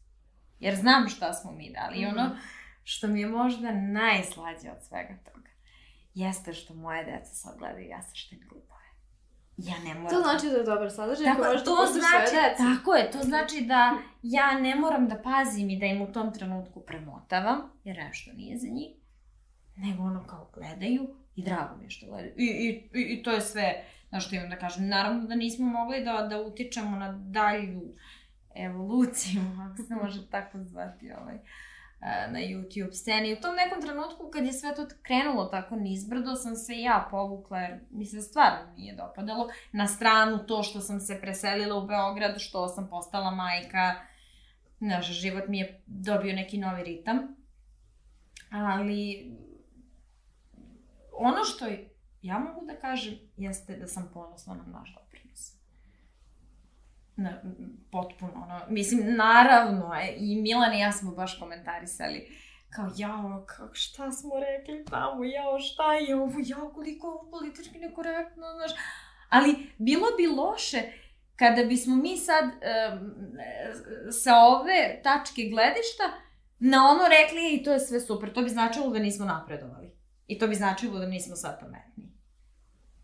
[0.60, 1.98] Jer znam šta smo mi dali.
[1.98, 2.38] I ono mhm.
[2.84, 5.48] što mi je možda najslađe od svega toga
[6.18, 8.78] jeste što moje deca sad gledaju ja sa šteni glupove.
[9.56, 10.16] Ja ne moram...
[10.16, 13.98] To znači da je dobar sadržaj tako, koji to znači, Tako je, to znači da
[14.22, 18.58] ja ne moram da pazim i da im u tom trenutku premotavam, jer nešto nije
[18.58, 18.96] za njih,
[19.76, 22.34] nego ono kao gledaju i drago mi je što gledaju.
[22.36, 22.68] I, i,
[23.00, 24.88] i, i to je sve na što imam da kažem.
[24.88, 27.94] Naravno da nismo mogli da, da utičemo na dalju
[28.54, 29.40] evoluciju,
[29.70, 31.38] ako se može tako zvati ovaj,
[32.30, 33.32] na YouTube sceni.
[33.32, 37.58] U tom nekom trenutku kad je sve to krenulo tako nizbrdo, sam se ja povukla
[37.58, 39.48] jer mi se stvarno nije dopadalo.
[39.72, 43.94] Na stranu to što sam se preselila u Beograd, što sam postala majka,
[44.80, 47.36] naš život mi je dobio neki novi ritam.
[48.50, 49.32] Ali
[51.12, 51.66] ono što
[52.22, 55.52] ja mogu da kažem jeste da sam ponosna na naš doprinos.
[57.16, 57.42] Na,
[57.90, 62.28] potpuno, ono, mislim, naravno, e, i Milan i ja smo baš komentarisali,
[62.70, 67.78] kao, jao, kao, šta smo rekli tamo, jao, šta je ovo, jao, koliko ovo politički
[67.78, 68.70] nekorektno, znaš,
[69.28, 70.82] ali bilo bi loše
[71.36, 73.14] kada bismo mi sad um,
[74.12, 76.04] sa ove tačke gledišta
[76.58, 79.90] na ono rekli i to je sve super, to bi značilo da nismo napredovali.
[80.26, 82.07] I to bi značilo da nismo sad pametni.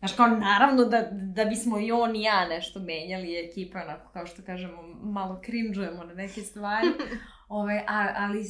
[0.07, 4.25] Znaš, kao naravno da, da bismo i on i ja nešto menjali ekipa, onako kao
[4.25, 6.87] što kažemo, malo krinđujemo na neke stvari.
[7.47, 8.43] Ove, a, ali,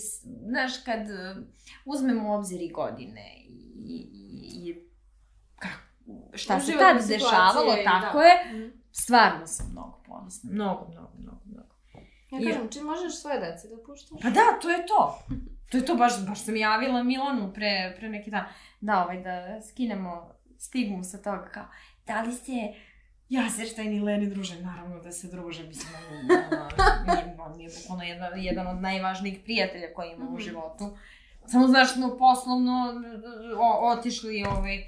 [0.50, 1.44] znaš, kad uh,
[1.86, 4.76] uzmemo u obzir i godine i, i, i
[5.60, 5.68] ka,
[6.34, 8.26] šta se tad dešavalo, tako da.
[8.26, 10.50] je, stvarno sam mnogo ponosna.
[10.54, 11.76] Mnogo, mnogo, mnogo, mnogo.
[12.32, 14.22] Ja kažem, čim možeš svoje dece da puštaš?
[14.22, 15.20] Pa da, to je to.
[15.72, 18.44] To je to, baš, baš sam javila Milanu pre, pre neki dan.
[18.82, 21.66] Da, ovaj, da skinemo stigmu sa toga kao,
[22.08, 22.74] da li se
[23.30, 25.94] Jaserštajn i Leni druže, naravno da se druže, mislim,
[27.40, 30.32] on, on je bukvalno jedan, jedan od najvažnijih prijatelja koji ima mm -hmm.
[30.32, 30.42] u mhm.
[30.42, 30.98] životu.
[31.48, 32.94] Samo znaš, smo poslovno
[33.58, 34.84] o, otišli ovaj,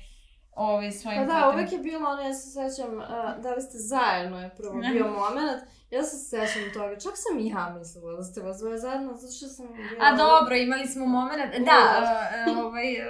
[0.56, 3.78] ovaj svojim Pa da, uvek je bilo ono, ja se sećam, uh, da li ste
[3.78, 8.23] zajedno je prvo bio moment, Ja se sećam toga, čak sam i ja mislila da
[8.23, 9.67] ste vas dvoje zajedno, zato što sam...
[9.67, 10.06] Bila...
[10.06, 12.52] A dobro, imali smo moment, da, da.
[12.52, 13.04] Uh, ovaj, e,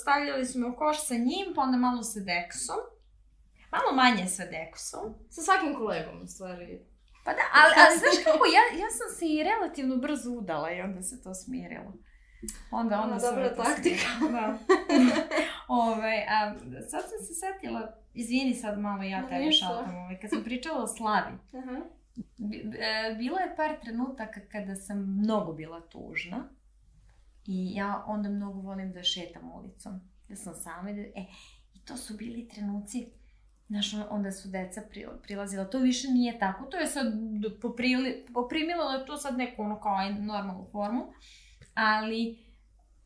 [0.00, 2.80] stavljali smo u koš sa njim, pa onda malo sa Deksom.
[3.72, 5.14] Malo manje sa Deksom.
[5.30, 6.80] Sa svakim kolegom, u stvari.
[7.24, 10.80] Pa da, ali, ali znaš kako, ja, ja sam se i relativno brzo udala i
[10.80, 11.92] onda se to smirilo.
[12.70, 14.08] Onda, onda Ona dobra taktika.
[14.30, 14.58] Da.
[15.84, 16.54] Ove, a,
[16.90, 20.86] sad sam se setila, izvini sad malo ja tebe šaltam, ovaj, kad sam pričala o
[20.86, 21.32] Slavi.
[21.58, 21.80] Aha.
[23.18, 26.48] Bilo je par trenutaka kada sam mnogo bila tužna
[27.46, 30.92] i ja onda mnogo volim da šetam ulicom, da sam sama.
[30.92, 31.26] Da, e,
[31.74, 33.10] i to su bili trenuci
[33.70, 34.82] Znaš, onda su deca
[35.22, 35.64] prilazila.
[35.64, 36.64] To više nije tako.
[36.64, 37.06] To je sad
[37.60, 41.12] poprili, poprimilo da to sad neku ono kao normalnu formu.
[41.74, 42.38] Ali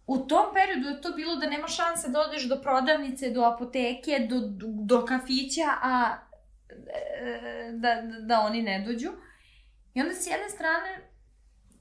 [0.07, 4.27] u tom periodu je to bilo da nema šanse da odeš do prodavnice, do apoteke,
[4.29, 4.41] do,
[4.85, 6.17] do kafića, a
[7.73, 9.09] da, da, oni ne dođu.
[9.95, 11.11] I onda s jedne strane,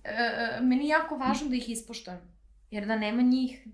[0.04, 2.20] e, meni je jako važno da ih ispoštujem.
[2.72, 3.68] Jer da nema njih,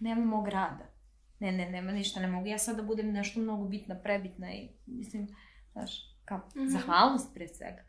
[0.00, 0.90] nema mog rada.
[1.38, 4.68] Ne, ne, nema ništa, ne mogu ja sad da budem nešto mnogo bitna, prebitna i,
[4.86, 5.28] mislim,
[5.72, 6.68] znaš, kao, mm -hmm.
[6.68, 7.82] zahvalnost pre svega.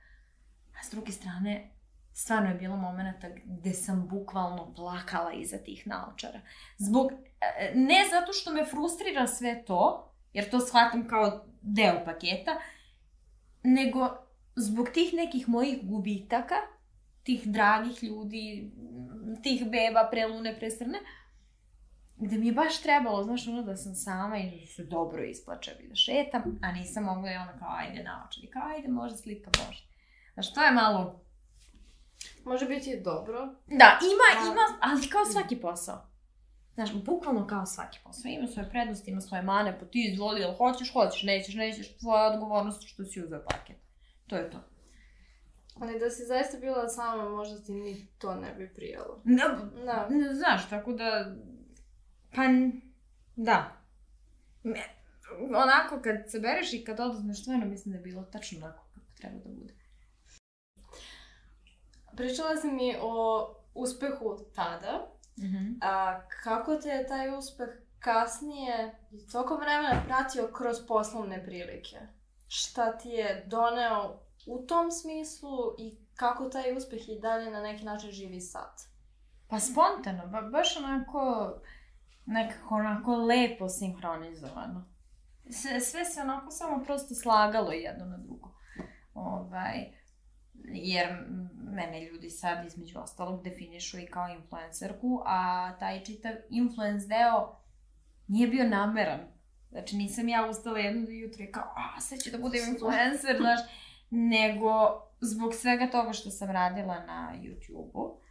[0.80, 1.72] A s druge strane,
[2.14, 6.42] stvarno je bilo momenta gde sam bukvalno plakala iza tih naočara.
[6.78, 7.12] Zbog,
[7.42, 12.60] e, ne zato što me frustrira sve to, jer to shvatam kao deo paketa,
[13.64, 14.10] nego
[14.56, 16.56] zbog tih nekih mojih gubitaka,
[17.24, 18.72] tih dragih ljudi,
[19.44, 21.00] tih beba prelune, presrne,
[22.18, 25.74] gde mi je baš trebalo, znaš, ono da sam sama i da se dobro isplačem
[25.80, 29.50] i da šetam, a nisam mogla i ono kao, ajde naočari, kao, ajde, može slika,
[29.66, 29.84] može.
[30.34, 31.22] Znaš, to je malo...
[32.46, 33.40] Može biti dobro.
[33.68, 34.46] Da, ima, a...
[34.52, 36.11] ima, ali kao svaki posao.
[36.74, 38.30] Znaš, bukvalno kao svaki posao.
[38.30, 42.32] Ima svoje prednosti, ima svoje mane, pa ti izvoli, jel hoćeš, hoćeš, nećeš, nećeš, tvoja
[42.32, 43.78] odgovornost što si uzeo paket.
[44.28, 44.58] To je to.
[45.80, 49.22] Ali da si zaista bila sama, možda ti ni to ne bi prijalo.
[49.24, 50.08] Da, da.
[50.10, 51.36] Ne, znaš, tako da...
[52.36, 52.42] Pa,
[53.36, 53.72] da.
[54.64, 54.80] Me,
[55.40, 59.06] onako, kad se bereš i kad oduzmeš stvarno, mislim da je bilo tačno onako kako
[59.18, 59.74] treba da bude.
[62.16, 65.78] Pričala si mi o uspehu tada, Mm -hmm.
[65.82, 71.98] A kako te je taj uspeh kasnije i tokom vremena pratio kroz poslovne prilike?
[72.48, 77.84] Šta ti je doneo u tom smislu i kako taj uspeh i dalje na neki
[77.84, 78.82] način živi sad?
[79.48, 81.54] Pa spontano, ba, baš onako
[82.26, 84.86] nekako onako lepo sinhronizovano.
[85.50, 88.50] Sve, sve se onako samo prosto slagalo jedno na drugo.
[89.14, 90.01] Ovaj,
[90.66, 91.08] jer
[91.72, 97.56] mene ljudi sad između ostalog definišu i kao influencerku, a taj čitav influence deo
[98.28, 99.20] nije bio nameran.
[99.70, 103.38] Znači nisam ja ustala jedno do jutra i kao, a sad ću da budem influencer,
[103.38, 103.60] znaš,
[104.10, 108.22] nego zbog svega toga što sam radila na YouTube-u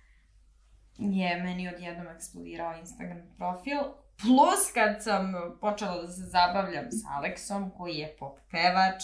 [0.99, 3.79] je meni odjednom eksplodirao Instagram profil,
[4.17, 9.03] plus kad sam počela da se zabavljam s Aleksom, koji je pop pevač,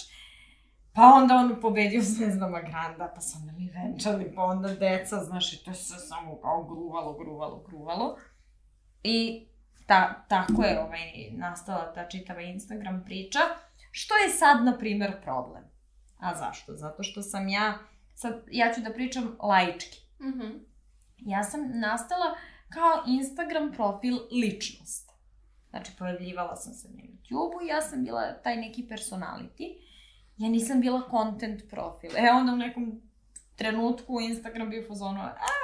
[0.96, 5.52] Pa onda on pobedio Zvezdama Granda, pa su onda mi venčali, pa onda deca, znaš,
[5.52, 8.18] i to se samo kao gruvalo, gruvalo, gruvalo.
[9.02, 9.46] I
[9.86, 13.38] ta, tako je ovaj, nastala ta čitava Instagram priča,
[13.90, 15.64] što je sad, na primer, problem.
[16.18, 16.74] A zašto?
[16.74, 17.78] Zato što sam ja,
[18.14, 19.98] sad ja ću da pričam laički.
[20.20, 20.58] Mm -hmm.
[21.16, 22.36] Ja sam nastala
[22.68, 25.10] kao Instagram profil ličnost.
[25.70, 29.85] Znači, pojavljivala sam se na YouTube-u i ja sam bila taj neki personality
[30.36, 32.10] ja nisam bila content profil.
[32.16, 33.02] E onda u nekom
[33.56, 35.20] trenutku Instagram bio fazonu,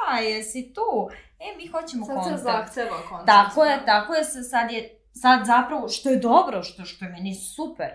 [0.09, 1.09] a, jesi tu?
[1.39, 2.41] E, mi hoćemo sad content.
[2.41, 3.27] Sad se zahteva content.
[3.27, 7.35] Tako je, tako je, sad je, sad zapravo, što je dobro, što, što je meni
[7.35, 7.91] super.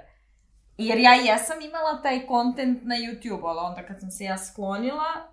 [0.78, 5.32] Jer ja jesam imala taj content na YouTube, ali onda kad sam se ja sklonila,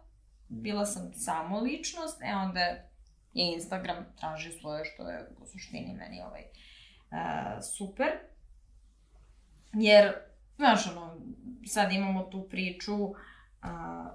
[0.48, 2.60] bila sam samo ličnost, e onda
[3.32, 8.10] je Instagram tražio svoje, što je u suštini meni ovaj, uh, super.
[9.72, 10.14] Jer
[10.56, 11.16] Znaš, ono,
[11.66, 13.14] sad imamo tu priču,
[13.62, 14.10] a,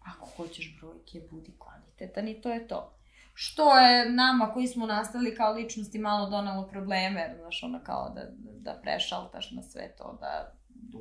[0.00, 2.94] ako hoćeš brojke, budi kvalitetan i to je to.
[3.34, 8.22] Što je nama koji smo nastali kao ličnosti malo donalo probleme, znaš, ono kao da,
[8.72, 10.52] da prešaltaš na sve to, da,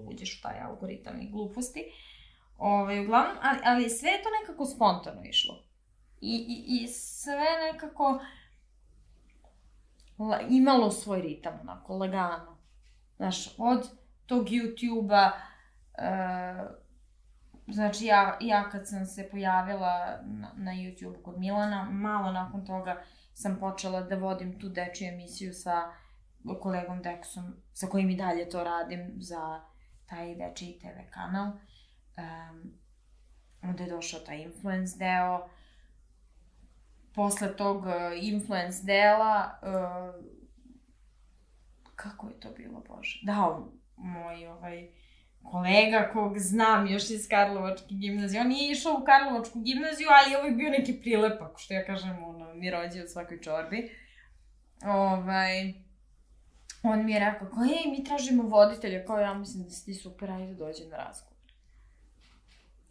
[0.05, 1.83] uđeš u taj algoritam i gluposti.
[2.57, 5.63] Ove, ovaj, uglavnom, ali, ali sve je to nekako spontano išlo.
[6.21, 8.19] I, i, i sve nekako
[10.17, 12.57] la, imalo svoj ritam, onako, lagano.
[13.17, 13.89] Znaš, od
[14.27, 15.31] tog YouTube-a,
[15.97, 16.69] uh,
[17.67, 23.01] znači ja, ja kad sam se pojavila na, na YouTube kod Milana, malo nakon toga
[23.33, 25.91] sam počela da vodim tu dečju emisiju sa
[26.61, 29.61] kolegom Dexom, sa kojim i dalje to radim za
[30.05, 31.51] taj dečiji TV kanal.
[32.17, 32.73] Um,
[33.61, 35.49] onda je došao taj influence deo.
[37.13, 40.25] Posle tog uh, influence dela, uh,
[41.95, 43.19] kako je to bilo, Bože?
[43.23, 43.59] Da,
[43.97, 44.89] moj ovaj,
[45.43, 48.41] kolega kog znam još iz Karlovačke gimnazije.
[48.41, 52.53] On nije išao u Karlovačku gimnaziju, ali je bio neki prilepak, što ja kažem, ono,
[52.53, 53.91] mi rođe u svakoj čorbi.
[54.85, 55.73] Ovaj,
[56.83, 59.93] on mi je rekao, kao, ej, mi tražimo voditelja, kao ja mislim da si ti
[59.93, 61.37] super, ajde dođe na razgovor.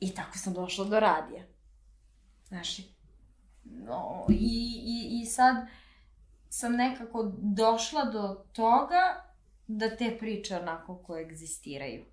[0.00, 1.44] I tako sam došla do radija.
[2.48, 2.78] Znaš,
[3.64, 5.56] no, i, i, i sad
[6.48, 9.25] sam nekako došla do toga
[9.66, 12.04] da te priče onako koegzistiraju.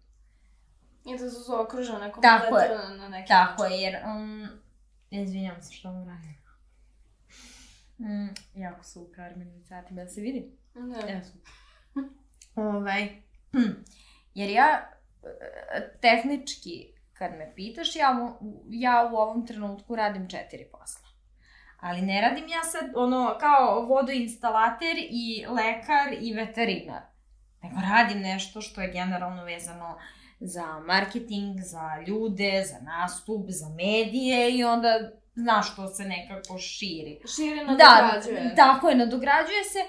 [1.05, 3.95] I da su okružene nekom tako je, na neki Tako je, jer...
[4.05, 4.47] Um,
[5.09, 6.43] izvinjam se što vam radim.
[7.99, 10.57] Mm, jako su u karmenim satima, da se vidi?
[10.75, 11.13] Ne.
[11.13, 11.33] Ja su.
[12.55, 13.07] ovaj,
[13.51, 13.71] hm,
[14.33, 14.89] jer ja,
[16.01, 18.37] tehnički, kad me pitaš, ja,
[18.69, 21.09] ja u ovom trenutku radim četiri posla.
[21.79, 27.12] Ali ne radim ja sad ono kao vodoinstalater i lekar i veterinar
[27.63, 29.97] nego radim nešto što je generalno vezano
[30.39, 37.21] za marketing, za ljude, za nastup, za medije i onda znaš što se nekako širi.
[37.35, 38.43] Širi, nadograđuje.
[38.43, 39.79] Da, tako je, nadograđuje se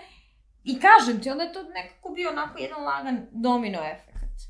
[0.64, 4.40] i kažem ti, onda je to nekako bio onako jedan lagan domino efekt.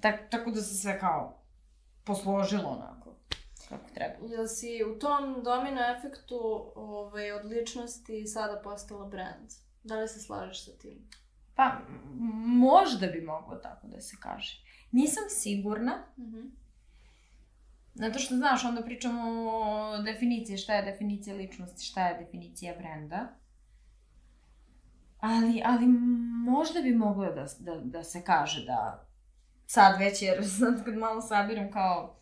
[0.00, 1.42] Tak, tako da se sve kao
[2.04, 3.02] posložilo onako
[3.72, 4.34] kako treba.
[4.34, 9.50] Jel si u tom domino efektu ovaj, od ličnosti sada postala brand?
[9.82, 11.08] Da li se slažeš sa tim?
[11.54, 11.78] Pa,
[12.46, 14.64] možda bi moglo tako da se kaže.
[14.90, 16.04] Nisam sigurna.
[16.16, 16.50] Mm -hmm.
[17.94, 23.28] Zato što, znaš, onda pričamo o definiciji, šta je definicija ličnosti, šta je definicija brenda.
[25.20, 25.86] Ali, ali
[26.46, 29.06] možda bi moglo da, da, da se kaže da
[29.66, 32.16] sad već, jer sad kad malo sabiram kao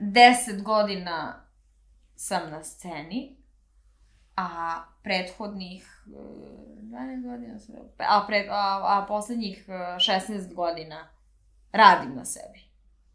[0.00, 1.44] 10 godina
[2.16, 3.36] sam na sceni,
[4.36, 11.08] a prethodnih 12 godina sam, a, pred, a, a poslednjih 16 godina
[11.72, 12.60] radim na sebi.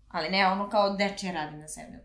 [0.07, 1.97] Ali ne ono kao deče radim na sebi,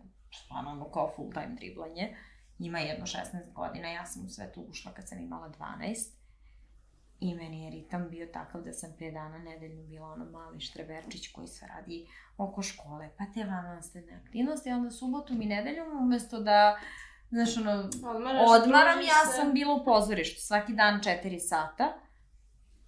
[0.45, 2.17] stvarno ono kao full time driblanje.
[2.59, 6.11] Ima jedno 16 godina, ja sam u sve tu ušla kad sam imala 12.
[7.21, 11.33] I meni je ritam bio takav da sam 5 dana nedeljno bila ono mali štreberčić
[11.33, 16.79] koji sve radi oko škole, pa te vannastavne aktivnosti, onda subotom i nedeljom umesto da
[17.31, 19.37] Znaš, ono, Odmaraš, odmaram, ja se.
[19.37, 21.99] sam bila u pozorištu svaki dan 4 sata.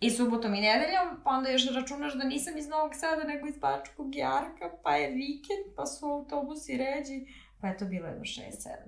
[0.00, 3.58] i subotom i nedeljom, pa onda još računaš da nisam iz Novog Sada, nego iz
[3.58, 7.26] Bačkog Jarka, pa je vikend, pa su autobusi ređi,
[7.60, 8.42] pa je to bilo jedno 6-7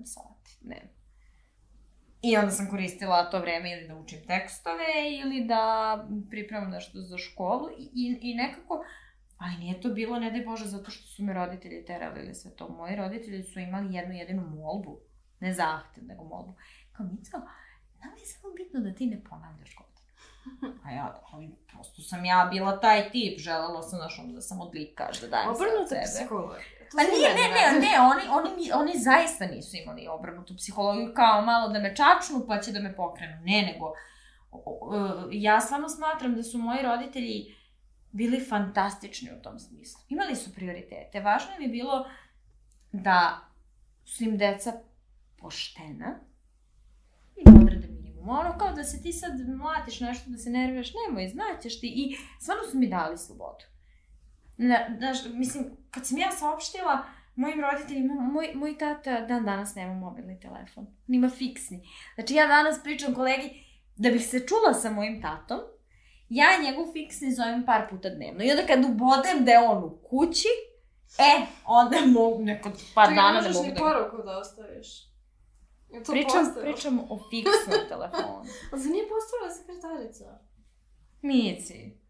[0.05, 0.83] sati, ne.
[2.23, 4.85] I onda sam koristila to vreme ili da učim tekstove
[5.23, 5.97] ili da
[6.31, 8.85] pripremam nešto za školu i, i, i nekako,
[9.37, 12.51] ali nije to bilo, ne daj Bože, zato što su me roditelji terali ili sve
[12.57, 12.69] to.
[12.69, 15.01] Moji roditelji su imali jednu jedinu molbu,
[15.43, 16.55] ne zahtev, nego molbu.
[16.93, 17.37] Kao, Mico,
[18.05, 20.09] nam je samo bitno da ti ne ponavljaš godine.
[20.85, 25.21] A ja, ali prosto sam ja bila taj tip, želela sam, znaš, da sam odlikaš,
[25.21, 26.03] da dajem sve od sebe.
[26.05, 26.83] psihologija.
[26.97, 31.69] Pa nije, ne, ne, ne, oni, oni, oni zaista nisu imali obrnutu psihologiju, kao malo
[31.69, 33.37] da me čačnu pa će da me pokrenu.
[33.45, 33.93] Ne, nego,
[35.31, 37.55] ja stvarno smatram da su moji roditelji
[38.13, 40.01] bili fantastični u tom smislu.
[40.09, 41.21] Imali su prioritete.
[41.21, 42.07] Važno im je bilo
[42.93, 43.41] da
[44.05, 44.73] su im deca
[45.43, 46.21] poštena
[47.37, 48.29] i da odrede minimum.
[48.29, 51.93] Ono kao da se ti sad mlatiš nešto, da se nerviraš, nemoj, znaćeš ti.
[51.97, 53.65] I stvarno su mi dali slobodu.
[54.99, 60.41] Znaš, mislim, kad sam ja saopštila mojim roditeljima, moj, moj tata dan danas nema mobilni
[60.41, 60.87] telefon.
[61.07, 61.89] Nima fiksni.
[62.15, 63.51] Znači, ja danas pričam kolegi,
[63.97, 65.59] da bih se čula sa mojim tatom,
[66.29, 68.45] ja njegov fiksni zovem par puta dnevno.
[68.45, 70.49] I onda kad ubodem da je on u kući,
[71.19, 73.69] e, onda mogu neko par Čekaj, dana da mogu da...
[73.69, 75.12] Čekaj, možeš ni poruku da ostaviš.
[76.13, 76.73] Pričam, postavio?
[76.73, 78.43] pričam o fiksnom telefonu.
[78.73, 80.39] A za nije postavila sekretarica?
[81.23, 82.03] Mici.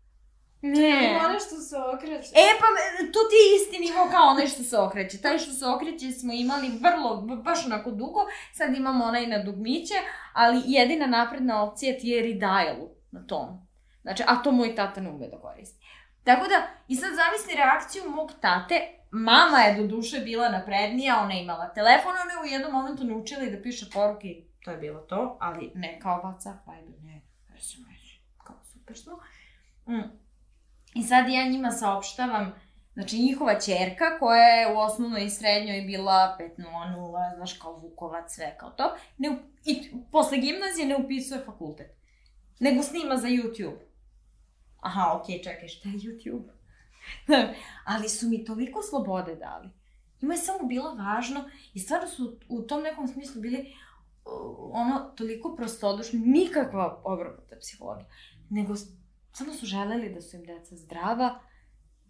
[0.63, 0.75] Ne.
[0.77, 2.31] Čekaj, ono što se okreće.
[2.35, 2.67] E, pa
[3.13, 5.19] tu ti je isti nivo kao onaj što se okreće.
[5.19, 8.21] Taj što se okreće smo imali vrlo, baš onako dugo.
[8.53, 9.95] Sad imamo onaj na dugmiće,
[10.33, 12.77] ali jedina napredna opcija ti je redial
[13.11, 13.49] na tom.
[14.03, 15.85] Znači, a to moj tata ne ume da koristi.
[16.25, 21.35] Tako da, i sad zamisli reakciju mog tate, mama je do duše bila naprednija, ona
[21.35, 24.29] je imala telefon, ona je u jednom momentu naučila i da piše poruke,
[24.65, 27.21] to je bilo to, ali ne kao WhatsApp, Viber, ne,
[27.59, 29.19] SMS, kao super smo.
[29.87, 30.11] Mm.
[30.95, 32.55] I sad ja njima saopštavam,
[32.95, 38.57] znači njihova čerka koja je u osnovnoj i srednjoj bila 5.00, znaš kao Vukovac, sve
[38.59, 41.97] kao to, ne, i posle gimnazije ne upisuje fakultet,
[42.61, 43.79] nego snima za YouTube.
[44.81, 46.62] Aha, okej, okay, čekaj, šta je YouTube?
[47.93, 49.71] Ali su mi toliko slobode dali.
[50.21, 53.75] Ima je samo bilo važno i stvarno su u tom nekom smislu bili
[54.73, 58.09] ono, toliko prostodušni, nikakva obrnuta psihologija,
[58.51, 58.75] nego
[59.33, 61.41] Samo su želeli da su im deca zdrava,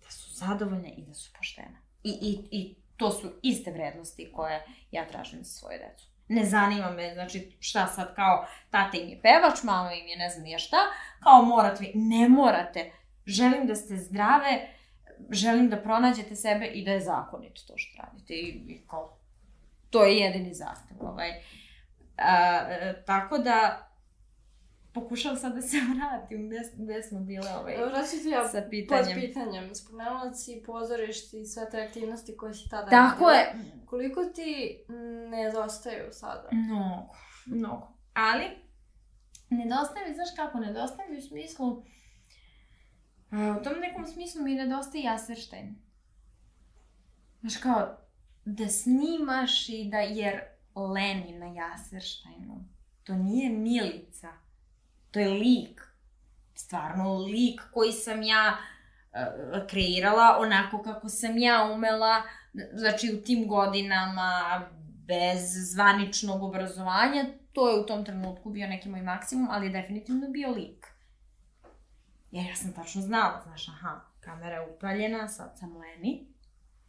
[0.04, 1.82] da su zadovoljne i da su poštene.
[2.02, 6.06] I, i, i to su iste vrednosti koje ja tražim za svoje decu.
[6.28, 10.30] Ne zanima me, znači, šta sad kao tata im je pevač, mama im je ne
[10.30, 10.76] znam nije šta,
[11.22, 12.92] kao morate vi, ne morate.
[13.26, 14.74] Želim da ste zdrave,
[15.30, 18.34] želim da pronađete sebe i da je zakonito to što radite.
[18.34, 19.16] I, i kao,
[19.90, 20.96] to je jedini zahtev.
[21.00, 21.30] Ovaj.
[22.16, 23.88] A, e, tako da,
[24.94, 29.04] pokušavam sad da se vratim, gde, gde smo bile ovaj, Vraću ja sa pitanjem.
[29.04, 29.74] Pod pitanjem.
[29.74, 33.32] Spomenula si pozorište i sve te aktivnosti koje si tada Tako radila.
[33.32, 33.54] je.
[33.86, 34.84] Koliko ti
[35.30, 36.48] nedostaju sada?
[36.52, 37.14] Mnogo,
[37.46, 37.92] mnogo.
[38.14, 38.44] Ali,
[39.50, 41.84] nedostaje mi, znaš kako, nedostaje mi u smislu,
[43.32, 45.74] u tom nekom smislu mi nedostaje Jaserštajn.
[47.40, 47.96] Znaš kao,
[48.44, 50.40] da snimaš i da, jer
[50.74, 52.64] Leni na Jaserštajnu,
[53.04, 54.32] to nije Milica
[55.12, 55.82] To je lik.
[56.54, 62.22] Stvarno lik koji sam ja uh, kreirala onako kako sam ja umela,
[62.72, 64.62] znači u tim godinama
[65.06, 65.40] bez
[65.72, 70.50] zvaničnog obrazovanja, to je u tom trenutku bio neki moj maksimum, ali je definitivno bio
[70.50, 70.86] lik.
[72.32, 76.26] Jer ja sam tačno znala, znaš, aha, kamera je upaljena, sad sam Leni,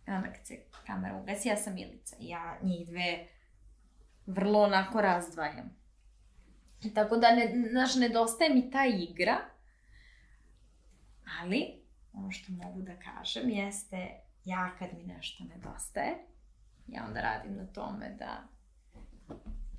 [0.07, 2.15] onda kad se kamera ugasi, ja sam Milica.
[2.19, 3.27] Ja njih dve
[4.25, 5.75] vrlo onako razdvajam.
[6.95, 9.37] Tako da, ne, znaš, nedostaje mi ta igra,
[11.41, 16.15] ali ono što mogu da kažem jeste ja kad mi nešto nedostaje,
[16.87, 18.43] ja onda radim na tome da,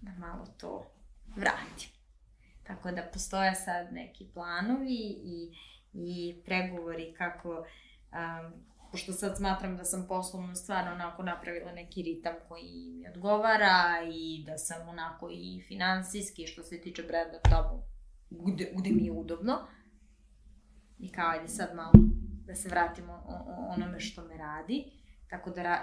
[0.01, 0.91] da malo to
[1.37, 2.04] vratim.
[2.67, 5.55] Tako da postoje sad neki planovi i,
[5.93, 12.35] i pregovori kako um, pošto sad smatram da sam poslovno stvarno onako napravila neki ritam
[12.49, 17.81] koji mi odgovara i da sam onako i finansijski što se tiče predmeta
[18.31, 19.59] gde, gde mi je udobno.
[20.99, 21.93] I kao, ajde sad malo
[22.47, 23.27] da se vratimo
[23.77, 24.93] onome što me radi.
[25.31, 25.79] Tako da ra,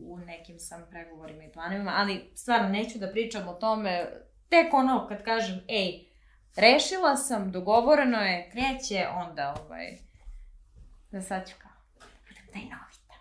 [0.00, 4.06] u nekim sam pregovorima i planovima, ali stvarno neću da pričam o tome
[4.52, 6.04] tek ono kad kažem, ej,
[6.56, 9.98] rešila sam, dogovoreno je, kreće, onda ovaj,
[11.10, 11.70] da sad ću kao
[12.52, 13.14] tajnovita.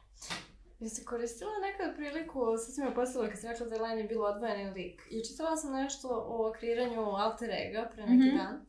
[0.80, 4.04] Jesi koristila nekad priliku, sad si me postavila kad si rekla da je Len je
[4.04, 5.02] bilo odvojeni lik.
[5.10, 8.38] I čitala sam nešto o kreiranju alter ega pre neki mm -hmm.
[8.38, 8.66] dan.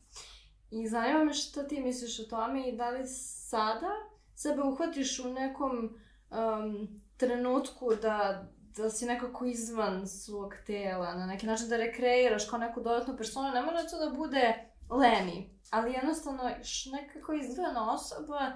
[0.71, 3.91] I zanima me šta ti misliš o tome i da li sada
[4.35, 6.87] sebe uhvatiš u nekom um,
[7.17, 8.47] trenutku da,
[8.77, 13.51] da si nekako izvan svog tela, na neki način da rekreiraš kao neku dodatnu personu,
[13.51, 16.43] ne mora to da bude Leni, ali jednostavno
[16.91, 18.51] nekako izdvojena osoba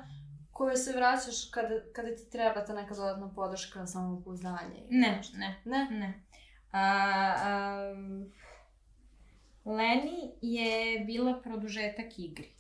[0.51, 4.88] koju se vraćaš kada, kada ti treba ta neka dodatna podrška, samopouzdanje.
[4.89, 5.88] Ne, ne, ne.
[5.91, 6.24] ne.
[6.72, 7.93] A,
[9.65, 12.51] Leni je bila produžetak igri.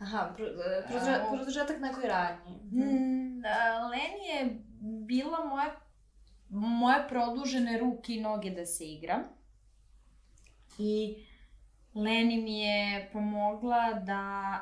[0.00, 2.56] Aha, pro, e, produže, produžetak nekoj radnji.
[2.72, 3.42] Mm,
[3.90, 4.58] Leni je
[5.06, 5.70] bila moje,
[6.50, 9.22] moje produžene ruke i noge da se igram.
[10.78, 11.24] I
[11.94, 14.56] Leni mi je pomogla da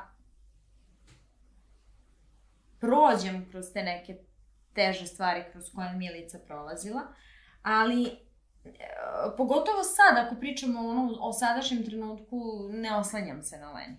[2.79, 4.17] prođem kroz te neke
[4.73, 7.01] teže stvari kroz koje Milica prolazila,
[7.63, 8.15] ali e,
[9.37, 13.97] pogotovo sad, ako pričamo ono, o sadašnjem trenutku, ne oslanjam se na Leni.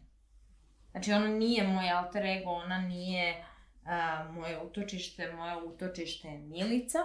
[0.91, 3.45] Znači, ona nije moj alter ego, ona nije
[3.85, 6.99] uh, moje utočište, moje utočište je Milica,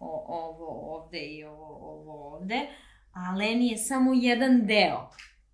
[0.00, 2.60] o, ovo ovde i ovo, ovo ovde,
[3.12, 5.10] a Leni je samo jedan deo,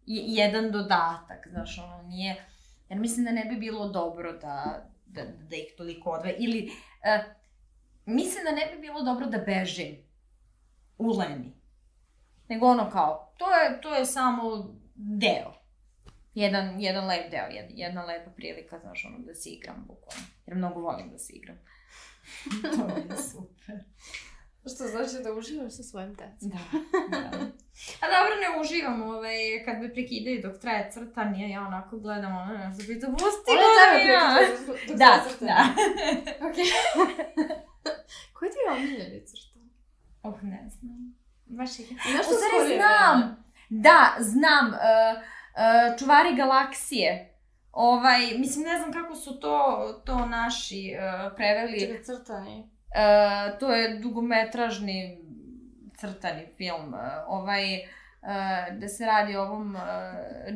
[0.06, 2.44] I, jedan dodatak, znaš, ono nije,
[2.88, 7.34] jer mislim da ne bi bilo dobro da, da, da ih toliko odve, ili uh,
[8.06, 9.96] mislim da ne bi bilo dobro da bežim
[10.98, 11.52] u Leni,
[12.48, 15.64] nego ono kao, to je, to je samo deo
[16.34, 20.26] jedan, jedan lep deo, jedna, jedna lepa prilika, znaš, ono, da se igram, bukvalno.
[20.46, 21.56] Jer mnogo volim da se igram.
[22.76, 23.84] to je super.
[24.72, 26.48] Što znači da uživaš sa svojim decom.
[26.50, 26.58] Da,
[27.18, 27.38] da.
[28.02, 32.58] A dobro, ne uživam, ovaj, kad me prekidaju dok traje crtanje, ja onako gledam, ono,
[32.58, 34.38] ne znam, pitam, pusti ga ja.
[34.88, 35.66] Da, da.
[36.48, 36.64] Okej.
[38.34, 39.70] Koji ti je omiljeni crtan?
[40.22, 41.14] Oh, ne znam.
[41.46, 41.86] Baš je...
[42.16, 42.34] Nešto
[42.76, 43.44] znam!
[43.68, 44.66] Da, znam.
[44.66, 47.34] Uh, uh, Čuvari galaksije.
[47.72, 51.80] Ovaj, mislim, ne znam kako su to, to naši uh, preveli.
[51.80, 52.73] Čekaj, crtani.
[52.94, 55.18] Uh, to je dugometražni
[55.96, 56.94] crtani film.
[56.94, 59.82] Uh, ovaj, uh, da se radi o ovom uh,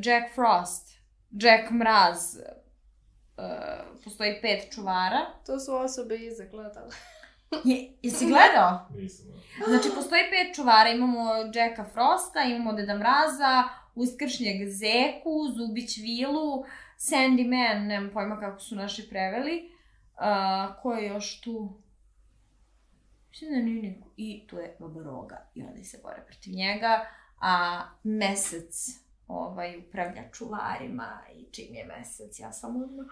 [0.02, 0.98] Jack Frost,
[1.30, 2.36] Jack Mraz.
[2.36, 5.26] Uh, postoji pet čuvara.
[5.46, 6.90] To su osobe iza gledala.
[7.64, 8.86] Je, jesi gledao?
[9.00, 9.26] Nisam.
[9.68, 10.90] Znači, postoji pet čuvara.
[10.90, 13.64] Imamo Jacka Frosta, imamo Deda Mraza,
[13.94, 16.64] Uskršnjeg Zeku, Zubić Vilu,
[16.98, 19.72] Sandy Man, nemam pojma kako su naši preveli.
[20.14, 21.80] Uh, ko je još tu?
[23.30, 24.08] Mislim da nije niko.
[24.16, 27.06] I tu je Baboroga i oni se bore protiv njega.
[27.40, 28.88] A Mesec
[29.26, 33.08] ovaj, upravlja čuvarima i čim je Mesec, ja sam ono...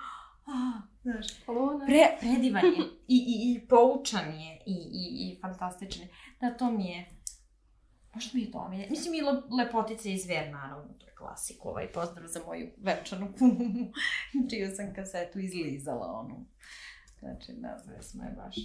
[0.49, 1.27] Ah, znaš,
[1.87, 6.09] pre, predivan je i, i, i poučan je i, i, i fantastičan je.
[6.41, 7.07] Da, to mi je
[8.17, 8.91] Možda mi je to omiljeno.
[8.91, 9.23] Mislim i
[9.57, 13.93] Lepotica i zver, naravno, to je klasik, ovaj pozdrav za moju večanu kumu,
[14.51, 16.47] čiju sam kasetu izlizala, onu.
[17.19, 18.57] Znači, nazve smo je baš.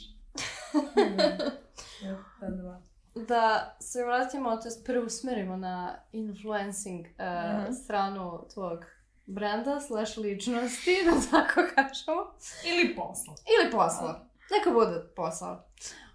[3.28, 7.84] Da se vratimo, to je preusmerimo na influencing uh, uh-huh.
[7.84, 8.86] stranu tvog
[9.26, 12.34] brenda slash ličnosti, da tako kažemo.
[12.66, 13.34] Ili posla.
[13.62, 14.26] Ili posla.
[14.52, 15.64] Neka bude posao.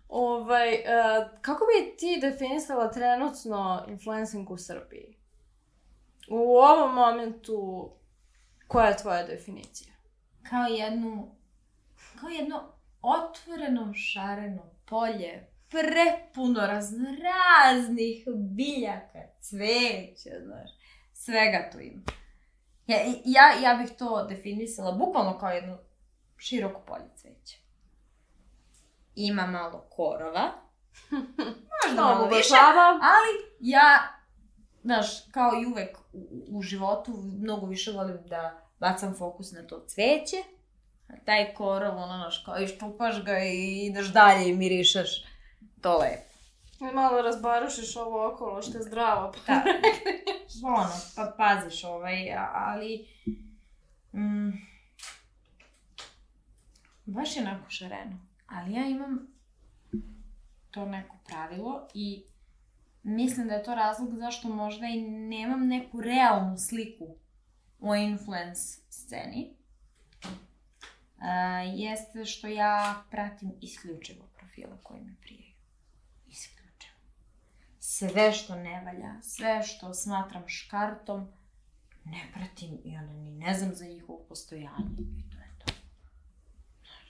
[0.09, 5.17] Ovaj, uh, kako bi ti definisala trenutno influencing u Srbiji?
[6.29, 7.91] U ovom momentu,
[8.69, 9.93] koja je tvoja definicija?
[10.51, 11.37] Kao jednu,
[12.21, 12.76] kao jedno
[13.07, 20.71] otvoreno šareno polje, prepuno raznoraznih biljaka, cveća, znaš,
[21.13, 22.03] svega tu ima.
[22.87, 25.79] Ja, ja, ja bih to definisala bukvalno kao jedno
[26.37, 27.67] široko polje cveća
[29.17, 30.53] ima malo korova.
[31.87, 32.55] Možda malo više,
[32.93, 33.99] ali ja,
[34.83, 39.85] znaš, kao i uvek u, u životu, mnogo više volim da bacam fokus na to
[39.87, 40.37] cveće,
[41.25, 45.25] taj korov, ono, znaš, kao iščupaš ga i ideš dalje i mirišeš,
[45.81, 46.27] to lepo.
[46.81, 49.33] I malo razbarušiš ovo okolo što je zdravo.
[49.33, 49.63] Pa da,
[50.67, 53.07] ono, pa paziš ovaj, ali...
[54.13, 54.51] Mm,
[57.07, 58.19] baš je onako šareno.
[58.47, 59.27] Ali ja imam
[60.71, 62.23] to neko pravilo i
[63.03, 67.17] mislim da je to razlog zašto možda i nemam neku realnu sliku
[67.81, 69.57] o influence sceni.
[71.17, 71.23] Uh,
[71.75, 75.55] jeste što ja pratim isključivo profile koji mi prijaju.
[76.29, 76.99] Isključivo.
[77.81, 81.29] Sve što ne valja, sve što smatram škartom,
[82.05, 84.97] ne pratim i onda ni ne znam za njihovo postojanje.
[85.19, 85.37] I to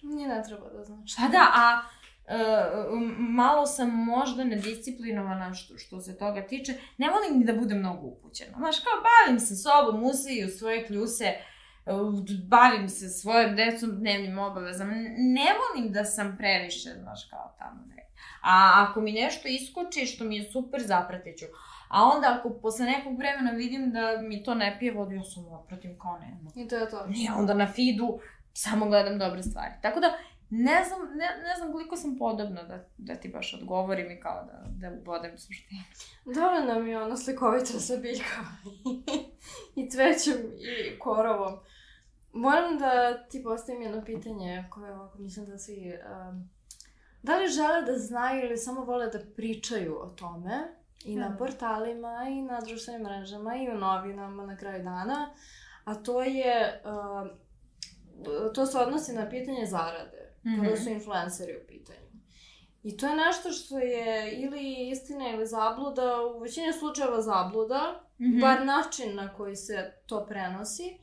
[0.03, 1.17] Nije ne treba da znaš.
[1.17, 1.83] Pa da, a
[2.29, 2.33] Uh,
[3.19, 6.75] malo sam možda nedisciplinovana što, što se toga tiče.
[6.99, 8.59] Ne volim ni da budem mnogo upućena.
[8.59, 11.35] Znaš, kao bavim se sobom, usiju svoje kljuse,
[12.49, 14.93] bavim se svojom decom, dnevnim obavezama.
[15.17, 18.07] Ne volim da sam previše, znaš, kao tamo ne.
[18.43, 21.45] A ako mi nešto iskoči što mi je super, zapratit ću.
[21.89, 25.53] A onda ako posle nekog vremena vidim da mi to ne pije vodu, ja sam
[25.53, 26.51] opratim kao nema.
[26.55, 27.07] I to je to.
[27.07, 28.19] Nije, onda na feedu
[28.53, 29.73] samo gledam dobre stvari.
[29.83, 30.19] Tako da,
[30.51, 34.45] ne znam, ne, ne znam koliko sam podobna da, da ti baš odgovorim i kao
[34.45, 35.81] da, da ubodem suštinu.
[36.25, 38.57] Dobro nam je ono slikovito sa biljkama
[39.77, 40.37] i cvećem
[40.95, 41.59] i korovom.
[42.37, 45.99] Moram da ti postavim jedno pitanje koje ovako mislim da svi...
[46.29, 46.51] Um,
[47.23, 50.75] da li žele da znaju ili samo vole da pričaju o tome
[51.05, 55.31] i na portalima i na društvenim mrežama i u novinama na kraju dana,
[55.85, 56.83] a to je...
[56.85, 57.47] Uh,
[58.55, 60.65] to se odnosi na pitanje zarade, mm -hmm.
[60.65, 62.07] kada su influenceri u pitanju.
[62.83, 68.25] I to je nešto što je ili istina ili zabluda, u većini slučajeva zabluda, mm
[68.25, 68.41] -hmm.
[68.41, 70.99] bar način na koji se to prenosi.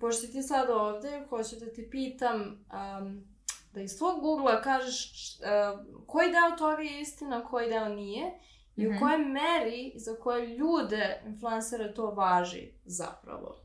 [0.00, 3.24] Pošto ti sad ovde, hoću da ti pitam um,
[3.72, 8.32] da iz tvog Google-a kažeš uh, koji deo toga je istina, koji deo nije
[8.76, 8.88] i mm -hmm.
[8.88, 8.98] u mhm.
[8.98, 13.56] kojoj meri za koje ljude influencere to važi zapravo.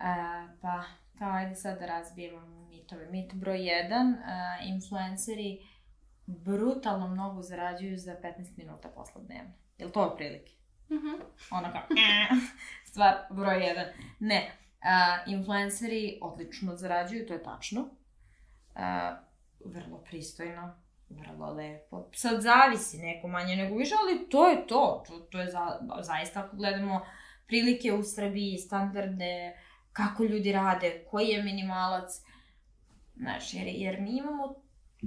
[0.00, 0.04] E,
[0.60, 0.82] pa,
[1.18, 2.40] kao ajde sad da razbijemo
[2.70, 3.10] mitove.
[3.10, 5.66] Mit broj jedan, uh, influenceri
[6.26, 9.52] brutalno mnogo zarađuju za 15 minuta posla dnevno.
[9.78, 10.52] Je li to otprilike?
[10.90, 11.06] Mhm.
[11.06, 11.82] Mm ono kao,
[12.90, 13.86] stvar broj jedan.
[14.20, 14.50] Ne,
[14.82, 17.80] Uh, influenceri odlično zarađuju, to je tačno.
[17.80, 17.88] Uh,
[19.64, 20.74] vrlo pristojno,
[21.08, 22.08] vrlo lepo.
[22.14, 25.04] Sad zavisi neko manje nego više, ali to je to.
[25.08, 27.00] To, to je za, zaista ako gledamo
[27.46, 29.56] prilike u Srbiji, standarde,
[29.92, 32.10] kako ljudi rade, koji je minimalac.
[33.16, 34.54] Znaš, jer, jer mi imamo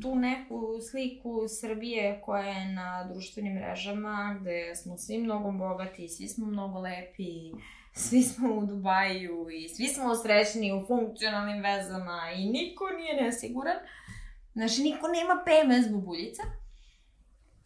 [0.01, 6.27] tu neku sliku Srbije koja je na društvenim mrežama, gde smo svi mnogo bogati, svi
[6.27, 7.51] smo mnogo lepi,
[7.95, 13.77] svi smo u Dubaju i svi smo srećni u funkcionalnim vezama i niko nije nesiguran.
[14.53, 16.43] Znači, niko nema PMS bubuljica.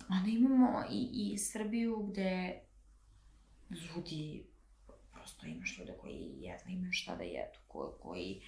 [0.09, 2.61] A da imamo i, i Srbiju gde
[3.69, 4.45] ljudi,
[5.13, 8.41] prosto imaš ljude koji jedva imaju šta da jedu, koji, koji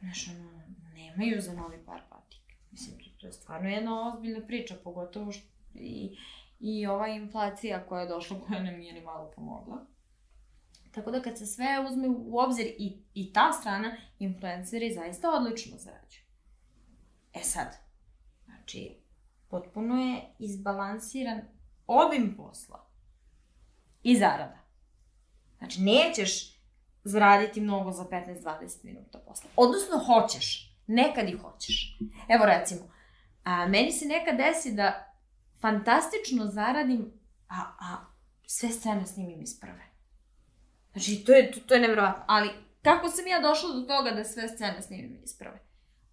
[0.00, 0.62] znaš, ono,
[0.94, 2.54] nemaju za novi par patika.
[2.70, 6.16] Mislim, to, to je stvarno jedna ozbiljna priča, pogotovo što i,
[6.60, 9.86] i ova inflacija koja je došla, koja nam nije ni malo pomogla.
[10.96, 15.78] Tako da kad se sve uzme u obzir i, i ta strana, influenceri zaista odlično
[15.78, 16.24] zarađuju.
[17.32, 17.76] E sad,
[18.44, 18.96] znači,
[19.48, 21.40] potpuno je izbalansiran
[21.86, 22.86] obim posla
[24.02, 24.58] i zarada.
[25.58, 26.60] Znači, nećeš
[27.04, 29.50] zaraditi mnogo za 15-20 minuta posla.
[29.56, 30.76] Odnosno, hoćeš.
[30.86, 31.98] Nekad i hoćeš.
[32.28, 32.90] Evo recimo,
[33.44, 35.14] a, meni se nekad desi da
[35.60, 37.12] fantastično zaradim,
[37.48, 37.96] a, a
[38.46, 39.95] sve scene snimim iz prve.
[40.96, 42.24] Znači, to je, to, to je nevjerovatno.
[42.26, 42.50] Ali,
[42.82, 45.58] kako sam ja došla do toga da sve scene snimim isprave?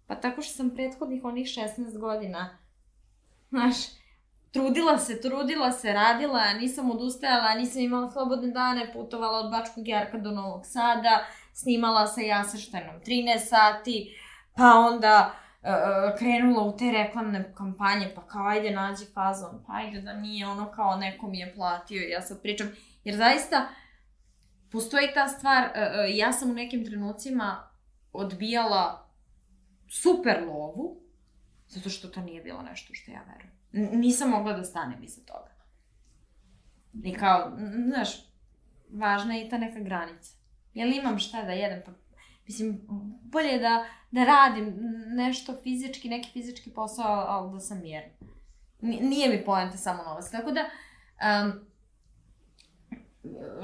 [0.06, 2.58] Pa tako što sam prethodnih onih 16 godina,
[3.50, 3.74] znaš,
[4.52, 10.18] trudila se, trudila se, radila, nisam odustajala, nisam imala slobodne dane, putovala od Bačkog Jarka
[10.18, 14.16] do Novog Sada, snimala sa Jasrštajnom 13 sati,
[14.56, 15.32] pa onda
[15.62, 20.46] uh, krenula u te reklamne kampanje, pa kao ajde nađi fazon, pa ajde da nije
[20.46, 22.68] ono kao neko mi je platio, ja sad pričam,
[23.04, 23.68] jer zaista
[24.74, 25.70] postoji ta stvar, uh,
[26.16, 27.70] ja sam u nekim trenucima
[28.12, 29.10] odbijala
[29.88, 31.00] super lovu,
[31.68, 34.00] zato što to nije bilo nešto što ja verujem.
[34.00, 35.50] Nisam mogla da stanem iza toga.
[37.04, 37.52] I kao,
[37.86, 38.08] znaš,
[38.90, 40.36] važna je i ta neka granica.
[40.74, 41.82] Jel imam šta da jedem?
[41.86, 41.92] Pa,
[42.46, 42.80] mislim,
[43.22, 44.74] bolje je da, da radim
[45.16, 48.12] nešto fizički, neki fizički posao, ali da sam mirna.
[48.80, 50.30] Nije mi poenta samo novac.
[50.30, 51.66] Tako da, um,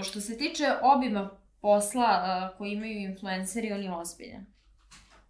[0.02, 1.30] što se tiče obima
[1.60, 4.46] posla koji imaju influenceri, on je ozbiljan.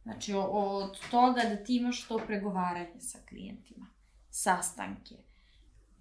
[0.03, 3.87] Znači, od toga da ti imaš to pregovaranje sa klijentima,
[4.31, 5.14] sastanke,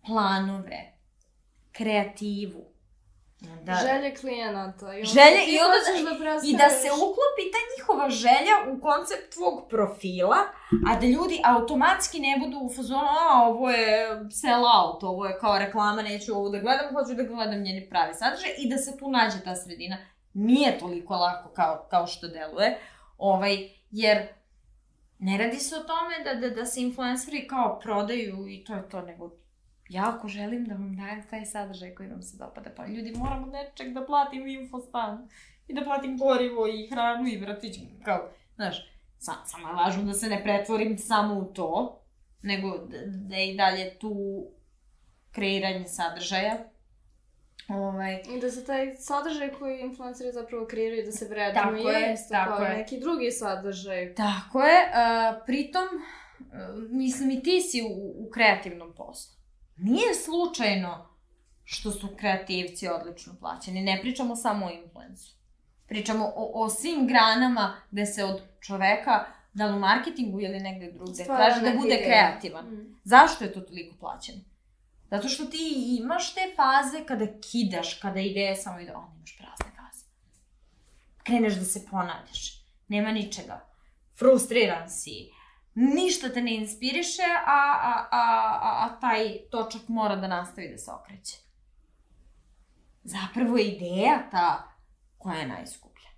[0.06, 0.94] planove,
[1.72, 2.66] kreativu,
[3.42, 3.74] Da.
[3.74, 4.98] Želje klijenata.
[4.98, 5.78] I želje i onda
[6.10, 10.38] da, i da se uklopi ta njihova želja u koncept tvog profila,
[10.90, 15.40] a da ljudi automatski ne budu u fazonu, a ovo je sell out, ovo je
[15.40, 18.98] kao reklama, neću ovo da gledam, hoću da gledam njeni pravi sadržaj i da se
[18.98, 19.98] tu nađe ta sredina.
[20.34, 22.80] Nije toliko lako kao, kao što deluje,
[23.18, 24.28] ovaj, jer
[25.20, 28.90] ne radi se o tome da, da, da se influenceri kao prodaju i to je
[28.90, 29.32] to, nego
[29.90, 33.50] ja ako želim da vam dajem taj sadržaj koji vam se dopada, pa ljudi moram
[33.50, 35.30] nečeg da platim infostan
[35.68, 40.14] i da platim gorivo i hranu i vratić, kao, znaš, sam, samo je važno da
[40.14, 42.02] se ne pretvorim samo u to,
[42.42, 44.46] nego da, da i dalje tu
[45.32, 46.58] kreiranje sadržaja.
[47.70, 48.22] Ovaj...
[48.36, 52.58] I da se taj sadržaj koji influenceri zapravo kreiraju da se vrednuje tako je, tako
[52.58, 52.78] kao je.
[52.78, 54.16] neki drugi sadržaj.
[54.16, 54.80] Tako je.
[54.84, 55.88] Uh, pritom,
[56.40, 59.39] uh, mislim i ti si u, u kreativnom poslu.
[59.82, 61.10] Nije slučajno
[61.64, 63.82] što su kreativci odlično plaćeni.
[63.82, 65.36] Ne pričamo samo o influencu.
[65.88, 70.92] Pričamo o, o svim granama gde se od čoveka, da li u marketingu ili negde
[70.92, 72.66] drugde, traži da bude kreativan.
[72.66, 73.00] Mm.
[73.04, 74.40] Zašto je to toliko plaćeno?
[75.12, 79.76] Zato što ti imaš te faze kada kidaš, kada ideje samo ide, onda imaš prazne
[79.78, 80.06] faze.
[81.24, 82.66] Kreneš da se ponavljaš.
[82.88, 83.66] Nema ničega.
[84.20, 85.30] Frustriran si.
[85.82, 90.78] Ništa te ne inspiriše, a, a, a, a, a taj točak mora da nastavi da
[90.78, 91.38] se okreće.
[93.04, 94.64] Zapravo je ideja ta
[95.18, 96.10] koja je najskuplja.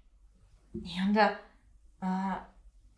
[0.73, 1.35] I onda,
[2.01, 2.35] a,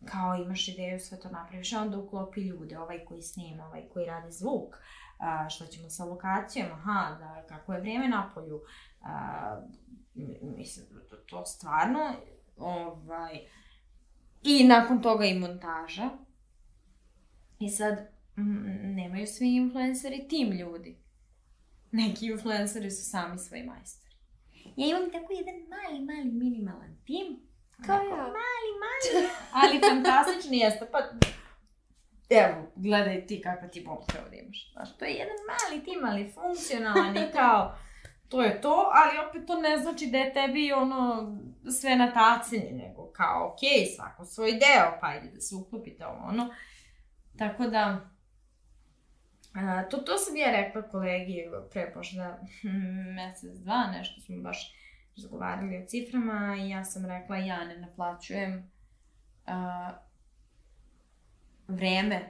[0.04, 4.06] kao imaš ideju, sve to napraviš, a onda uklopi ljude, ovaj koji snima, ovaj koji
[4.06, 4.76] radi zvuk,
[5.18, 8.60] a, šta ćemo sa lokacijom, aha, da, kako je vrijeme na polju,
[10.56, 12.12] mislim, to, to stvarno,
[12.56, 13.40] ovaj,
[14.42, 16.10] i nakon toga i montaža.
[17.58, 20.98] I sad, m, nemaju svi influenceri tim ljudi.
[21.92, 24.14] Neki influenceri su sami svoji majstori.
[24.76, 27.40] Ja imam tako jedan mali, mali, minimalan tim.
[27.86, 28.16] Kao ja.
[28.16, 29.28] Mali, mali,
[29.60, 30.88] ali fantastični jeste.
[30.92, 30.98] Pa
[32.30, 34.72] evo, gledaj ti kakva ti momka ovdje imaš.
[34.72, 37.76] Znaš, to je jedan mali tim, ali funkcionalan i kao,
[38.28, 41.32] to je to, ali opet to ne znači da je tebi ono
[41.80, 43.58] sve na tacini, nego kao, ok,
[43.96, 46.54] svako svoj deo, pa ajde da se uklopite ovo, ono.
[47.38, 48.10] Tako da,
[49.54, 52.38] a, to, to sam ja rekla kolegi pre možda
[53.14, 54.74] mesec, dva, nešto smo baš
[55.16, 58.70] razgovarali o ciframa i ja sam rekla ja ne naplaćujem
[59.46, 59.90] a,
[61.68, 62.20] vreme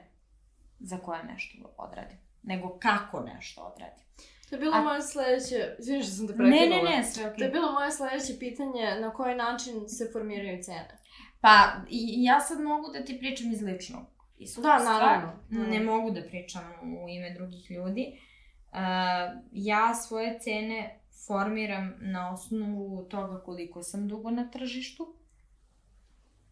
[0.79, 4.05] za koje nešto odradim, nego kako nešto odradim.
[4.49, 4.81] To je bilo A...
[4.81, 6.83] moje sledeće, izvini što sam te prekidala.
[6.83, 7.37] Ne, ne, ne, sve okay.
[7.37, 10.97] To je bilo moje sledeće pitanje, na koji način se formiraju cene?
[11.41, 14.77] Pa, i, ja sad mogu da ti pričam iz ličnog iskustva.
[14.77, 15.33] Da, naravno.
[15.49, 15.85] Ne mm.
[15.85, 18.19] mogu da pričam u ime drugih ljudi.
[18.71, 18.79] Uh,
[19.51, 25.15] ja svoje cene formiram na osnovu toga koliko sam dugo na tržištu,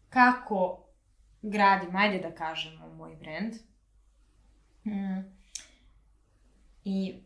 [0.08, 0.84] kako
[1.42, 3.54] gradim, ajde da kažemo, moj brand.
[4.84, 5.34] Mm.
[6.84, 7.22] I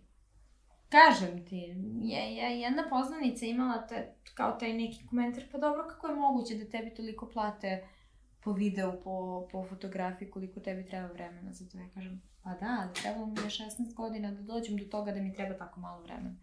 [0.88, 6.06] kažem ti, je, je jedna poznanica imala te, kao taj neki komentar, pa dobro, kako
[6.06, 7.88] je moguće da tebi toliko plate
[8.45, 11.78] po videu, po, po fotografiji, koliko tebi treba vremena za to.
[11.78, 15.20] Ja kažem, pa da, ali trebalo mi je 16 godina da dođem do toga da
[15.20, 16.36] mi treba tako malo vremena.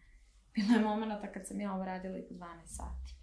[0.54, 3.16] Bilo je momenta kad sam ja ovo radila i po 12 sati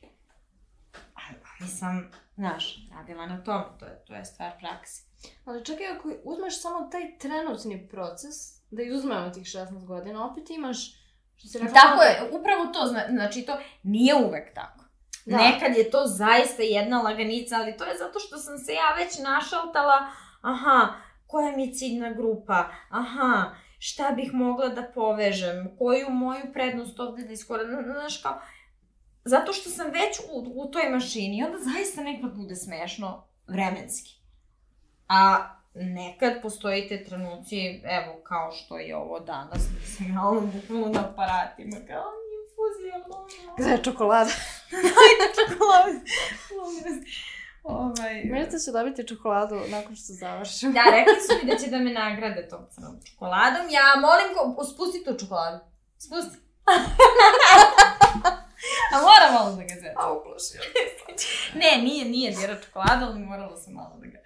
[1.60, 5.02] ali sam, znaš, radila na tom, to je, to je stvar prakse.
[5.44, 8.34] Ali čekaj, ako uzmeš samo taj trenutni proces,
[8.70, 10.96] da izuzmemo tih 16 godina, opet imaš,
[11.36, 11.74] što se rekla...
[11.74, 14.81] Tako je, upravo to, znači to nije uvek tako.
[15.26, 15.36] Da.
[15.36, 19.18] Nekad je to zaista jedna laganica, ali to je zato što sam se ja već
[19.18, 20.06] našaltala,
[20.40, 20.88] aha,
[21.26, 27.22] koja mi je ciljna grupa, aha, šta bih mogla da povežem, koju moju prednost ovde
[27.22, 28.40] da iskoristim, znaš kao,
[29.24, 34.14] zato što sam već u, u toj mašini, onda zaista nekad bude smešno vremenski.
[35.08, 40.88] A nekad postoji te trenuci, evo, kao što je ovo danas, mislim, ja ono bukvalno
[40.88, 42.04] na aparatima, kao
[42.42, 43.26] infuzija, ono...
[43.58, 44.30] Gde je čokolada?
[47.62, 48.24] Ovaj...
[48.32, 50.72] Možete će dobiti čokoladu nakon što završim.
[50.72, 53.66] da, rekli su mi da će da me nagrade tom crnom čokoladom.
[53.70, 54.64] Ja molim ko...
[54.64, 55.64] Spusti tu čokoladu.
[55.98, 56.38] Spusti.
[58.94, 59.94] A mora malo da ga zeti.
[59.96, 60.60] A uplašio.
[61.60, 64.18] ne, nije, nije djera čokolada, ali morala sam malo da ga...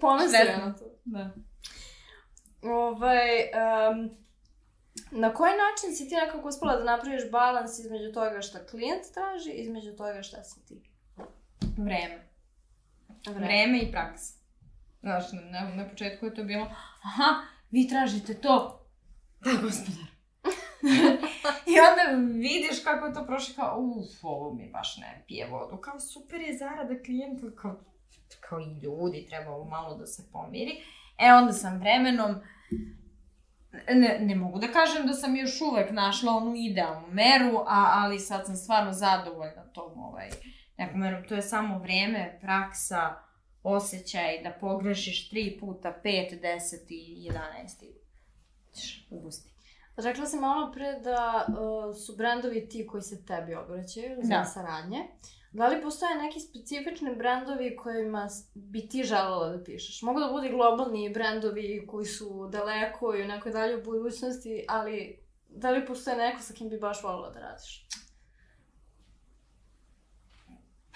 [0.00, 0.84] Ponosio na to.
[1.04, 1.30] Da.
[2.62, 4.25] Ovaj, um,
[5.10, 9.50] na koji način si ti nekako uspela da napraviš balans između toga šta klijent traži,
[9.50, 10.82] između toga šta si ti?
[11.76, 12.28] Vreme.
[13.26, 14.34] Vreme, Vreme i praksa.
[15.00, 16.70] Znaš, na, na početku je to bilo,
[17.02, 17.34] aha,
[17.70, 18.86] vi tražite to.
[19.40, 20.06] Da, gospodar.
[21.72, 25.76] I onda vidiš kako je to prošlo, kao, uf, ovo mi baš ne pije vodu.
[25.76, 27.80] Kao, super je zarada klijenta, kao,
[28.40, 30.72] kao i ljudi, treba ovo malo da se pomiri.
[31.18, 32.34] E, onda sam vremenom,
[33.94, 38.18] ne, ne mogu da kažem da sam još uvek našla onu idealnu meru, a, ali
[38.18, 40.30] sad sam stvarno zadovoljna tom ovaj,
[40.78, 41.24] nekom merom.
[41.28, 43.14] To je samo vreme, praksa,
[43.62, 47.86] osjećaj da pogrešiš tri puta, pet, deset i jedanest i
[49.10, 49.52] u gusti.
[49.96, 54.44] Rekla si malo pre da uh, su brendovi ti koji se tebi obraćaju za da.
[54.44, 54.98] saradnje.
[55.52, 60.02] Da li postoje neki specifični brendovi kojima bi ti želela da pišeš?
[60.02, 65.18] Mogu da budu globalni brendovi koji su daleko i u nekoj daljoj budućnosti, ali
[65.48, 67.86] da li postoje neko sa kim bi baš volila da radiš?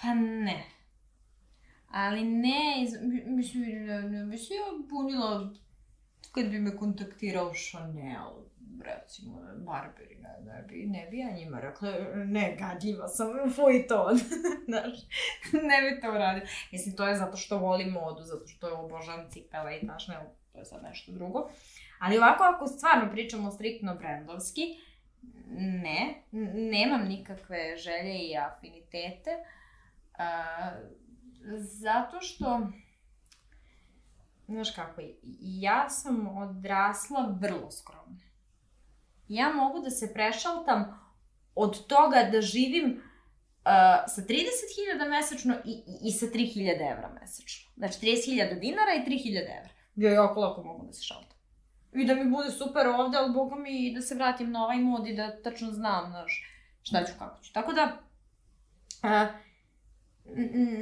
[0.01, 0.65] Pa ne.
[1.91, 2.93] Ali ne, iz,
[3.25, 4.63] mislim, ne, ne bi se ja
[6.31, 8.50] kad bi me kontaktirao Chanel,
[8.83, 14.09] recimo, Barberi, ne, ne bi, ne bi ja njima rekla, ne, gadljiva sam, fuj to,
[14.67, 14.99] znaš,
[15.53, 16.43] ne bi to uradio.
[16.71, 20.15] Mislim, to je zato što volim modu, zato što je obožavam cipele i znaš, ne,
[20.53, 21.49] to je sad nešto drugo.
[21.99, 24.61] Ali ovako, ako stvarno pričamo striktno brendovski,
[25.57, 26.23] ne,
[26.71, 29.31] nemam nikakve želje i afinitete,
[30.17, 30.71] a,
[31.57, 32.67] zato što,
[34.47, 35.01] znaš kako,
[35.39, 38.30] ja sam odrasla vrlo skromno.
[39.31, 40.99] Ja mogu da se prešaltam
[41.55, 43.71] od toga da živim uh,
[44.07, 47.71] sa 30.000 mesečno i, i, i sa 3.000 evra mesečno.
[47.77, 49.69] Znači 30.000 dinara i 3.000 evra.
[49.95, 51.37] Ja jako lako mogu da se šaltam.
[51.93, 54.77] I da mi bude super ovde, ali boga mi i da se vratim na ovaj
[54.77, 56.43] mod i da tačno znam, znaš,
[56.83, 57.53] šta ću, kako ću.
[57.53, 57.97] Tako da,
[59.03, 59.35] uh,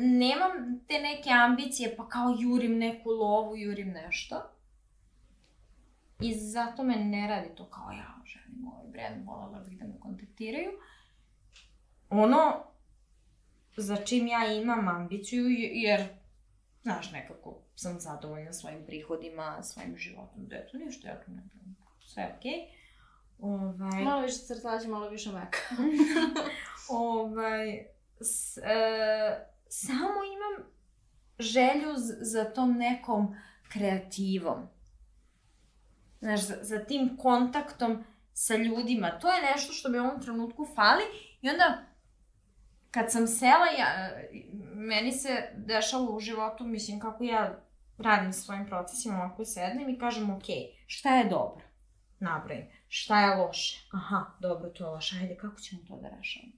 [0.02, 0.52] nemam
[0.88, 4.59] te neke ambicije, pa kao jurim neku lovu, jurim nešto.
[6.20, 10.00] I zato me ne radi to kao ja želim ovaj brand, volala bih da me
[10.00, 10.72] kontaktiraju.
[12.10, 12.64] Ono
[13.78, 16.08] za čim ja imam ambiciju, jer,
[16.82, 21.76] znaš, nekako sam zadovoljna svojim prihodima, svojim životom, da eto, ništa ja tu ne znam,
[22.06, 22.52] sve okej.
[22.52, 22.80] Okay.
[23.40, 24.04] Ovaj...
[24.04, 25.58] Malo više crtađe, malo više meka.
[26.90, 27.86] ovaj,
[28.22, 28.62] s, e,
[29.70, 30.72] samo imam
[31.40, 33.36] želju za tom nekom
[33.72, 34.68] kreativom.
[36.20, 38.04] Znaš, za, za tim kontaktom
[38.34, 39.20] sa ljudima.
[39.20, 41.04] To je nešto što mi u ovom trenutku fali
[41.42, 41.78] i onda
[42.92, 44.10] kad sam sela, ja,
[44.76, 47.60] meni se dešava u životu, mislim, kako ja
[47.98, 50.44] radim svojim procesima, ovako sednem i kažem, ok,
[50.88, 51.66] šta je dobro?
[52.20, 52.66] Nabrojim.
[52.88, 53.88] Šta je loše?
[53.92, 55.16] Aha, dobro, to je loše.
[55.22, 56.54] Ajde, kako ćemo to da rešavamo?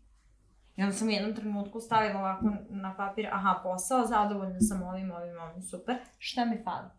[0.75, 5.11] I onda sam u jednom trenutku stavila ovako na papir, aha, posao, zadovoljna sam ovim,
[5.11, 5.95] ovim, ovim, super.
[6.17, 6.89] Šta mi fali?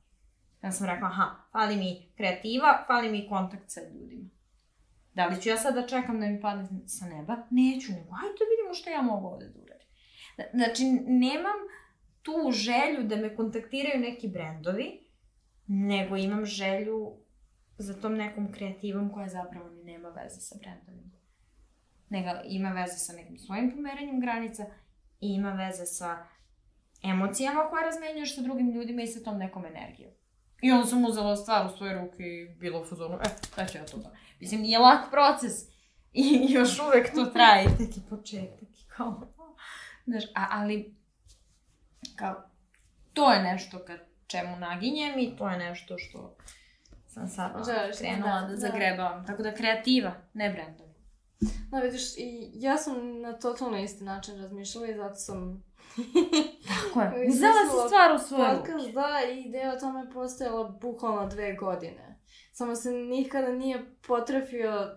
[0.63, 4.29] Ja sam rekla, aha, fali mi kreativa, fali mi kontakt sa ljudima.
[5.15, 7.37] Da li ću ja sad da čekam da mi padne sa neba?
[7.51, 9.89] Neću, nego hajde da vidimo šta ja mogu ovde da uradim.
[10.55, 11.61] Znači, nemam
[12.23, 15.01] tu želju da me kontaktiraju neki brendovi,
[15.67, 17.17] nego imam želju
[17.79, 21.11] za tom nekom kreativom koja zapravo ni nema veze sa brendovima.
[22.09, 24.63] Nego ima veze sa nekim svojim pomeranjem granica
[25.21, 26.27] i ima veze sa
[27.03, 30.13] emocijama koje razmenjuješ sa drugim ljudima i sa tom nekom energijom.
[30.63, 33.79] I onda sam uzela stvar u svoje ruke i bila u fazonu, e, šta ću
[33.79, 34.11] ja to da...
[34.41, 35.53] Mislim, nije lak proces.
[36.13, 37.67] I još uvek to traje.
[37.79, 38.69] Neki početak.
[38.97, 39.21] Kao,
[40.07, 40.95] znaš, a, ali,
[42.17, 42.43] kao,
[43.13, 46.37] to je nešto ka čemu naginjem i to je nešto što
[47.07, 49.27] sam sad Želiš, krenula da, da, da zagrebavam.
[49.27, 50.93] Tako da kreativa, ne brendovi.
[51.71, 55.65] Da, vidiš, i ja sam na totalno isti način razmišljala i zato sam
[56.69, 57.29] Tako je.
[57.29, 58.95] Uzela si stvar u svoje podcast.
[58.95, 62.21] Da, i ideja o tome postojala bukvalno dve godine.
[62.53, 64.97] Samo se nikada nije potrefio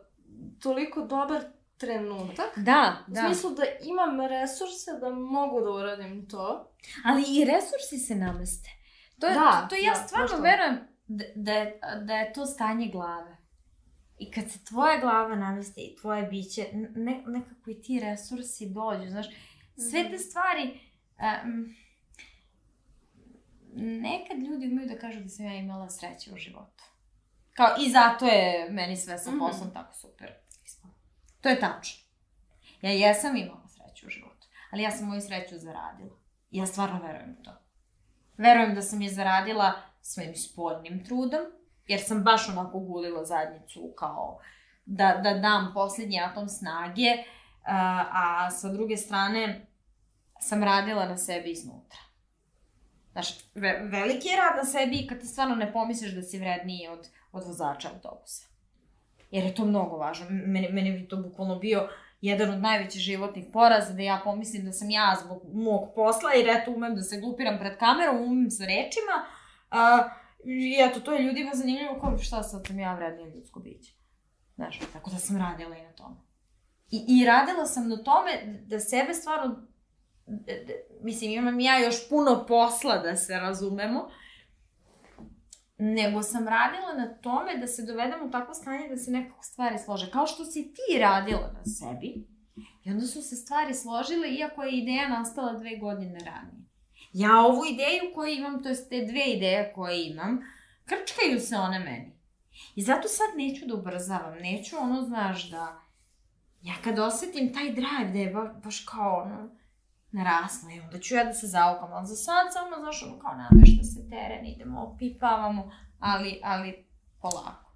[0.61, 1.41] toliko dobar
[1.77, 2.57] trenutak.
[2.57, 3.21] Da, da.
[3.21, 6.71] U smislu da imam resurse da mogu da uradim to.
[7.05, 8.69] Ali i resursi se nameste.
[9.19, 12.45] To je, da, to, to ja da, stvarno verujem da, da, je, da je to
[12.45, 13.37] stanje glave.
[14.17, 16.65] I kad se tvoja glava nameste i tvoje biće,
[16.95, 19.27] ne, nekako i ti resursi dođu, znaš,
[19.89, 20.17] sve te mhm.
[20.17, 20.79] stvari
[21.20, 21.76] Um,
[24.01, 26.84] nekad ljudi umeju da kažu da sam ja imala sreće u životu.
[27.53, 29.39] Kao, i zato je meni sve sa mhm.
[29.39, 29.74] poslom mm -hmm.
[29.74, 30.32] tako super
[31.45, 32.05] To je tačno.
[32.82, 36.16] Ja jesam imala sreću u životu, ali ja sam moju sreću zaradila.
[36.51, 37.51] Ja stvarno verujem u to.
[38.38, 41.41] Verujem da sam je zaradila svojim spodnim trudom,
[41.88, 44.39] jer sam baš onako gulila zadnjicu kao
[44.86, 47.11] da, da dam poslednji atom snage,
[47.63, 49.68] a, a sa druge strane
[50.39, 51.99] sam radila na sebi iznutra.
[53.11, 56.88] Znaš, ve, veliki je rad na sebi kad ti stvarno ne pomisliš da si vredniji
[56.88, 58.47] od, od vozača autobusa.
[59.31, 60.25] Jer je to mnogo važno.
[60.29, 61.89] Mene, mene bi to bukvalno bio
[62.21, 66.49] jedan od najvećih životnih poraza, da ja pomislim da sam ja zbog mog posla, jer
[66.49, 69.25] eto umem da se glupiram pred kamerom, umem sa rečima,
[69.71, 70.09] a,
[70.43, 73.93] i eto, to je ljudima zanimljivo, kao šta sad sam ja vrednija ljudsko biće.
[74.55, 76.15] Znaš, tako da sam radila i na tome.
[76.91, 79.67] I, I radila sam na tome da sebe stvarno
[81.01, 84.09] mislim, imam ja još puno posla da se razumemo,
[85.78, 89.78] nego sam radila na tome da se dovedem u takvo stanje da se nekako stvari
[89.80, 90.11] slože.
[90.11, 92.26] Kao što si ti radila na sebi,
[92.86, 96.65] I onda su se stvari složile, iako je ideja nastala dve godine ranije.
[97.13, 100.41] Ja ovu ideju koju imam, to je te dve ideje koje imam,
[100.86, 102.15] krčkaju se one meni.
[102.76, 105.82] I zato sad neću da ubrzavam, neću ono, znaš, da...
[106.61, 109.55] Ja kad osetim taj drive da je ba, baš kao ono,
[110.16, 113.32] narasla i onda ću ja da se zaukam, ali za sad samo, znaš, ono, kao
[113.36, 116.86] namešta se teren, idemo, opipavamo, ali, ali
[117.22, 117.72] polako.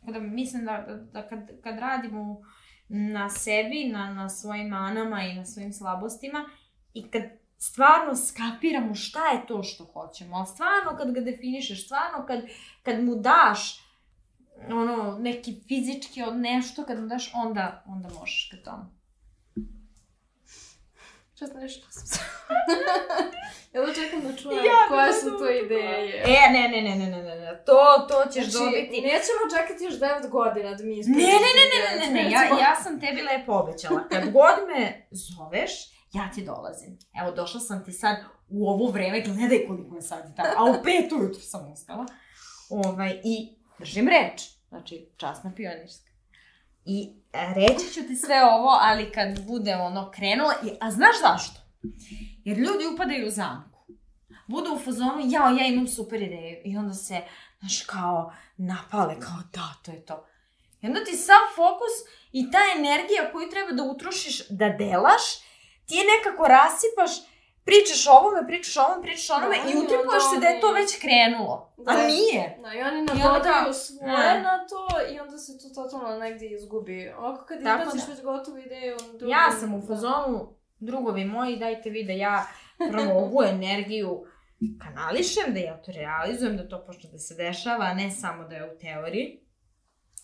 [0.00, 2.42] Tako da mislim da, da, da kad, kad radimo
[2.88, 6.44] na sebi, na, na svojim manama i na svojim slabostima
[6.94, 7.22] i kad
[7.58, 12.40] stvarno skapiramo šta je to što hoćemo, ali stvarno kad ga definišeš, stvarno kad,
[12.82, 13.88] kad mu daš
[14.70, 18.97] ono, neki fizički od nešto, kad mu daš, onda, onda možeš ka tomu.
[21.38, 22.24] Šta nešto sam
[23.74, 26.22] Ja da čekam da čujem ja, koje su to ideje.
[26.26, 29.00] E, ne, ne, ne, ne, ne, ne, to, to ćeš znači, dobiti.
[29.00, 31.26] nećemo čekati još 9 godina da mi ispričamo.
[31.26, 34.08] Ne, ne, ne, ne, ne, ne, ne, ja, ja sam tebi lepo obećala.
[34.08, 35.72] Kad god me zoveš,
[36.12, 36.98] ja ti dolazim.
[37.20, 38.16] Evo, došla sam ti sad
[38.48, 42.06] u ovo vreme, gledaj koliko je sad tamo, a u pet ujutru sam ustala.
[42.70, 46.07] Ovaj, I držim reč, znači časna pionirska.
[46.90, 51.60] I reći ću ti sve ovo, ali kad bude ono krenulo, a znaš zašto?
[52.44, 53.78] Jer ljudi upadaju u zamku.
[54.46, 56.56] Budu u fazonu, jao, ja imam super ideju.
[56.64, 57.20] I onda se,
[57.60, 60.26] znaš, kao napale, kao da, to je to.
[60.82, 61.94] I onda ti sav fokus
[62.32, 65.24] i ta energija koju treba da utrošiš da delaš,
[65.86, 67.12] ti je nekako rasipaš,
[67.68, 70.60] pričaš o ovome, pričaš o ovome, pričaš o onome da, i utripuješ se da je
[70.60, 71.56] to već krenulo.
[71.76, 72.44] Da, a nije.
[72.62, 74.42] Da, i oni nadodaju svoje ne.
[74.48, 77.12] na to i onda se to totalno negdje izgubi.
[77.18, 78.12] Ovako kad izbaciš da.
[78.12, 78.96] već gotovu ideju...
[79.18, 79.32] Drugi...
[79.32, 82.46] Ja sam u fazonu, drugovi moji, dajte vi da ja
[82.92, 84.24] prvo ovu energiju
[84.84, 88.56] kanališem, da ja to realizujem, da to počne da se dešava, a ne samo da
[88.56, 89.40] je u teoriji.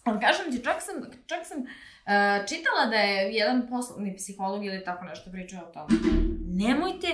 [0.05, 0.95] Ali kažem ti, čak sam,
[1.27, 5.89] čak sam uh, čitala da je jedan poslovni psiholog ili tako nešto pričao o tome.
[6.47, 7.09] Nemojte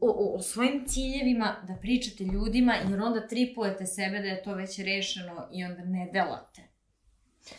[0.00, 4.54] o, o, o svojim ciljevima da pričate ljudima, jer onda tripujete sebe da je to
[4.54, 6.62] već rešeno i onda ne delate.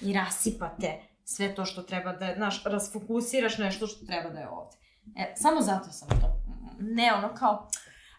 [0.02, 4.78] I rasipate sve to što treba da, znaš, rasfokusiraš nešto što treba da je ovde.
[5.16, 6.42] E, samo zato sam to,
[6.80, 7.70] ne ono kao,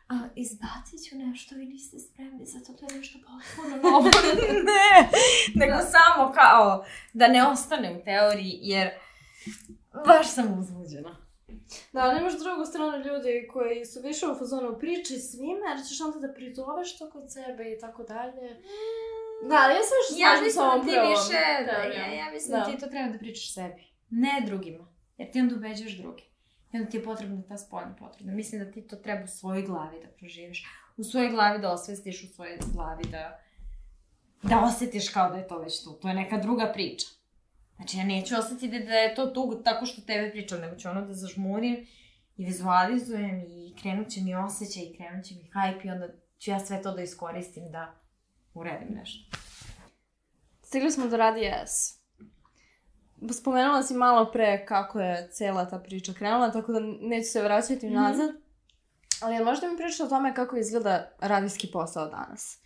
[0.09, 4.11] a, izbacit ću nešto, vi niste spremni za to, to je nešto potpuno novo.
[4.71, 5.09] ne,
[5.55, 5.83] nego da.
[5.83, 8.91] samo kao da ne ostane u teoriji, jer
[10.07, 11.28] baš sam uzbuđena.
[11.93, 16.19] Da, nemaš drugu stranu ljudi koji su više u fazonu priče svime, jer ćeš onda
[16.27, 18.49] da prizoveš to kod sebe i tako dalje.
[19.49, 22.59] Da, ali ja sam još ja mislim da ti više, da, ja, ja mislim da.
[22.59, 24.87] da ti to treba da pričaš sebi, ne drugima,
[25.19, 26.23] jer ti onda ubeđuješ druge.
[26.73, 28.33] I onda ti je potrebna ta spoljna potrebna.
[28.33, 30.65] Mislim da ti to treba u svojoj glavi da proživiš.
[30.97, 33.41] U svojoj glavi da osvestiš, u svojoj glavi da,
[34.43, 35.93] da osetiš kao da je to već tu.
[35.93, 37.07] To je neka druga priča.
[37.79, 41.07] Znači, ja neću osetiti da je to tu tako što tebe pričam, nego ću ono
[41.07, 41.87] da zažmurim
[42.37, 46.09] i vizualizujem i krenut će mi osjećaj i krenut će mi hype i onda
[46.39, 47.95] ću ja sve to da iskoristim da
[48.55, 49.37] uredim nešto.
[50.63, 51.99] Stigli smo do Radi S.
[53.33, 57.87] Spomenula si malo pre kako je cela ta priča krenula, tako da neću se vraćati
[57.87, 57.95] mm -hmm.
[57.95, 58.31] nazad.
[59.21, 62.61] Ali možda mi priča o tome kako izgleda radijski posao danas.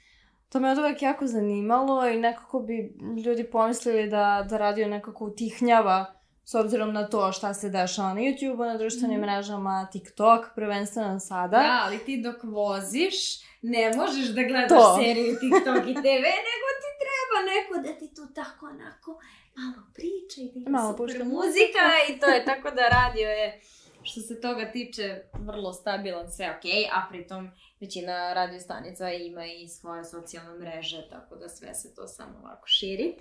[0.52, 2.94] To me od uvek jako zanimalo i nekako bi
[3.24, 8.20] ljudi pomislili da, da radio nekako utihnjava s obzirom na to šta se dešava na
[8.20, 9.22] YouTube-u, na društvenim mm.
[9.22, 11.56] mrežama, TikTok, prvenstveno sada.
[11.56, 13.14] Da, ali ti dok voziš,
[13.62, 14.96] ne možeš da gledaš to.
[14.96, 19.20] seriju TikTok i TV, nego ti treba neko da ti tu tako onako
[19.56, 23.60] malo priča i da malo super muzika i to je tako da radio je
[24.02, 27.50] što se toga tiče vrlo stabilan, sve ok, a pritom
[27.80, 32.66] većina radio stanica ima i svoje socijalne mreže, tako da sve se to samo ovako
[32.66, 33.14] širi.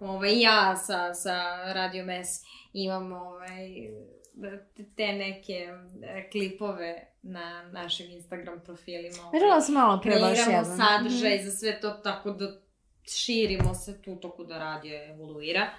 [0.00, 2.28] Ovaj, ja sa, sa Radio Mes
[2.72, 3.68] imam ovaj,
[4.96, 5.68] te neke
[6.02, 9.30] e, klipove na našim Instagram profilima.
[9.32, 10.64] Videla sam malo pre baš jedan.
[10.64, 11.44] sadržaj mm -hmm.
[11.44, 12.60] za sve to, tako da
[13.02, 15.70] širimo se tu toko da radio evoluira.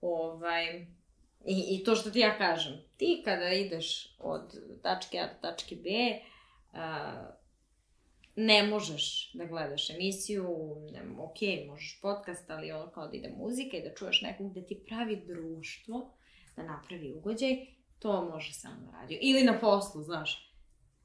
[0.00, 0.86] Ovaj,
[1.48, 4.42] i, I to što ti ja kažem, ti kada ideš od
[4.82, 5.90] tačke A do tačke B,
[6.72, 7.30] a,
[8.36, 13.76] ne možeš da gledaš emisiju, ne, ok, možeš podcast, ali ono kao da ide muzika
[13.76, 16.14] i da čuješ nekog da ti pravi društvo,
[16.56, 17.66] da napravi ugođaj,
[17.98, 19.18] to može samo na radio.
[19.20, 20.54] Ili na poslu, znaš.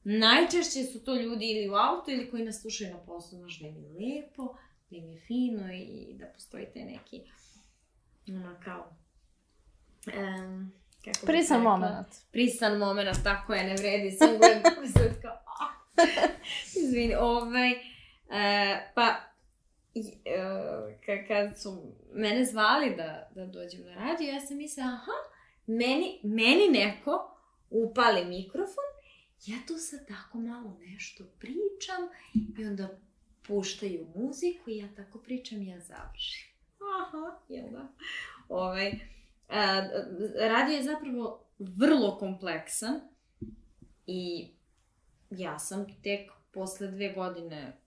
[0.03, 3.67] Najčešće su to ljudi ili u auto ili koji nas slušaju na poslu, znaš da
[3.67, 4.55] im je lepo,
[4.89, 7.21] da im je fino i da postoji taj neki,
[8.27, 8.95] ono kao,
[10.07, 10.71] um,
[11.05, 12.07] kako Prisan moment.
[12.31, 15.37] Prisan moment, tako je, ne vredi sam gledam kao,
[16.75, 19.15] izvini, ovaj, uh, pa,
[19.95, 25.11] uh, kad su mene zvali da, da dođem na radio, ja sam mislila, aha,
[25.67, 27.37] meni, meni neko
[27.69, 28.83] upali mikrofon,
[29.45, 32.01] ja tu sad tako malo nešto pričam
[32.57, 32.89] i onda
[33.47, 36.53] puštaju muziku i ja tako pričam i ja završim.
[36.99, 37.87] Aha, jel da?
[38.49, 38.91] Ovaj,
[40.39, 42.99] radio je zapravo vrlo kompleksan
[44.07, 44.51] i
[45.29, 47.77] ja sam tek posle dve godine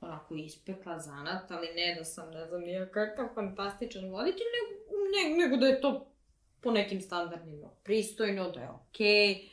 [0.00, 4.82] onako ispekla zanat, ali ne da sam, ne znam, nije kakav fantastičan voditelj, nego,
[5.12, 6.12] ne, nego da je to
[6.60, 9.48] po nekim standardima pristojno, da je okej, okay,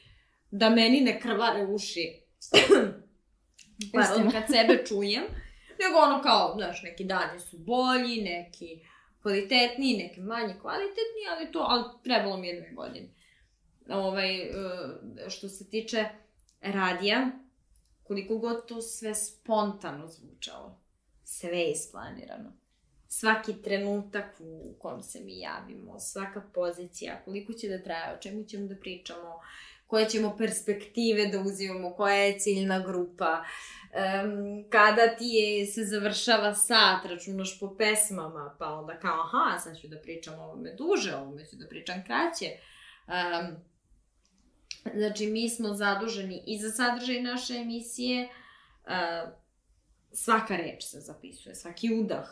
[0.52, 2.22] da meni ne krvare uši.
[3.94, 5.24] Pardon, kad sebe čujem,
[5.80, 8.86] nego ono kao, znaš, neki dani su bolji, neki
[9.22, 13.10] kvalitetniji, neki manje kvalitetni, ali to, ali trebalo mi je dve godine.
[13.90, 14.50] Ovaj, e,
[15.30, 16.06] što se tiče
[16.62, 17.32] radija,
[18.04, 20.82] koliko god to sve spontano zvučalo,
[21.24, 22.54] sve je isplanirano.
[23.08, 28.44] Svaki trenutak u kom se mi javimo, svaka pozicija, koliko će da traje, o čemu
[28.44, 29.40] ćemo da pričamo,
[29.90, 36.54] koje ćemo perspektive da uzimamo, koja je ciljna grupa, um, kada ti je, se završava
[36.54, 41.16] sat, računaš po pesmama, pa onda kao, aha, sad ću da pričam o ovome duže,
[41.16, 42.46] ovome ću da pričam kraće.
[43.08, 43.56] Um,
[44.94, 48.30] znači, mi smo zaduženi i za sadržaj naše emisije,
[48.86, 49.30] uh,
[50.12, 52.28] svaka reč se zapisuje, svaki udah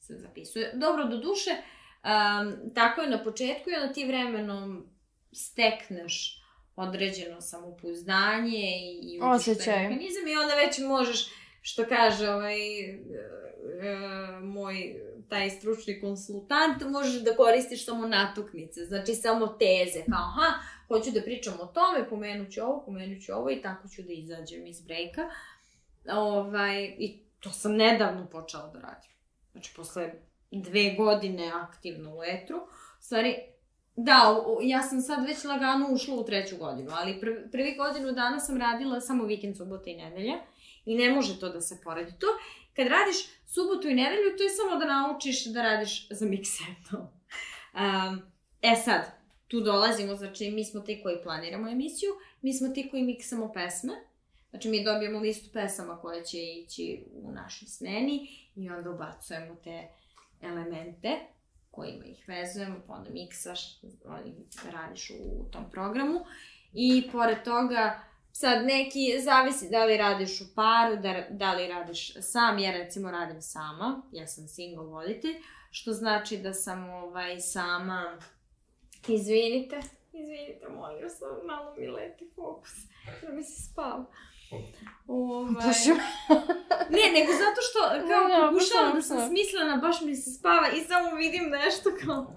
[0.00, 0.72] se zapisuje.
[0.74, 4.86] Dobro, do duše, um, tako je na početku i onda ti vremenom
[5.32, 6.41] stekneš
[6.88, 11.28] određeno samopouzdanje i osjećaj mehanizam i onda već možeš
[11.62, 12.98] što kaže ovaj e,
[13.82, 14.94] e, moj
[15.28, 20.58] taj stručni konsultant, možeš da koristiš samo natuknice, znači samo teze, kao aha,
[20.88, 24.12] hoću da pričam o tome, pomenut ću ovo, pomenut ću ovo i tako ću da
[24.12, 25.22] izađem iz brejka.
[26.12, 29.10] Ovaj, I to sam nedavno počela da radim.
[29.52, 30.12] Znači, posle
[30.50, 32.56] dve godine aktivno u etru,
[33.00, 33.36] stvari,
[33.96, 38.40] Da, ja sam sad već lagano ušla u treću godinu, ali prvi, prvi godinu dana
[38.40, 40.34] sam radila samo vikend, subota i nedelja
[40.84, 42.12] i ne može to da se poredi.
[42.18, 42.26] To,
[42.76, 43.16] kad radiš
[43.46, 47.00] subotu i nedelju, to je samo da naučiš da radiš za miksetom.
[47.00, 48.22] Um,
[48.62, 49.02] e sad,
[49.48, 52.10] tu dolazimo, znači mi smo ti koji planiramo emisiju,
[52.42, 53.92] mi smo ti koji miksamo pesme,
[54.50, 59.88] znači mi dobijemo listu pesama koje će ići u našoj smeni i onda ubacujemo te
[60.42, 61.18] elemente
[61.72, 63.80] kojima ih vezujemo, pa onda miksaš,
[64.72, 66.20] radiš u tom programu.
[66.72, 68.00] I pored toga,
[68.32, 73.10] sad neki, zavisi da li radiš u paru, da, da li radiš sam, ja recimo
[73.10, 75.34] radim sama, ja sam single voditelj,
[75.70, 78.18] što znači da sam ovaj, sama,
[79.08, 79.80] izvinite,
[80.12, 82.72] izvinite, molim vas, malo mi leti fokus,
[83.22, 84.06] da mi se spava.
[85.06, 85.64] Ovaj...
[86.96, 87.78] ne, nego zato što
[88.08, 92.34] kao ja, pokušavam da sam smislena, baš mi se spava i samo vidim nešto kao...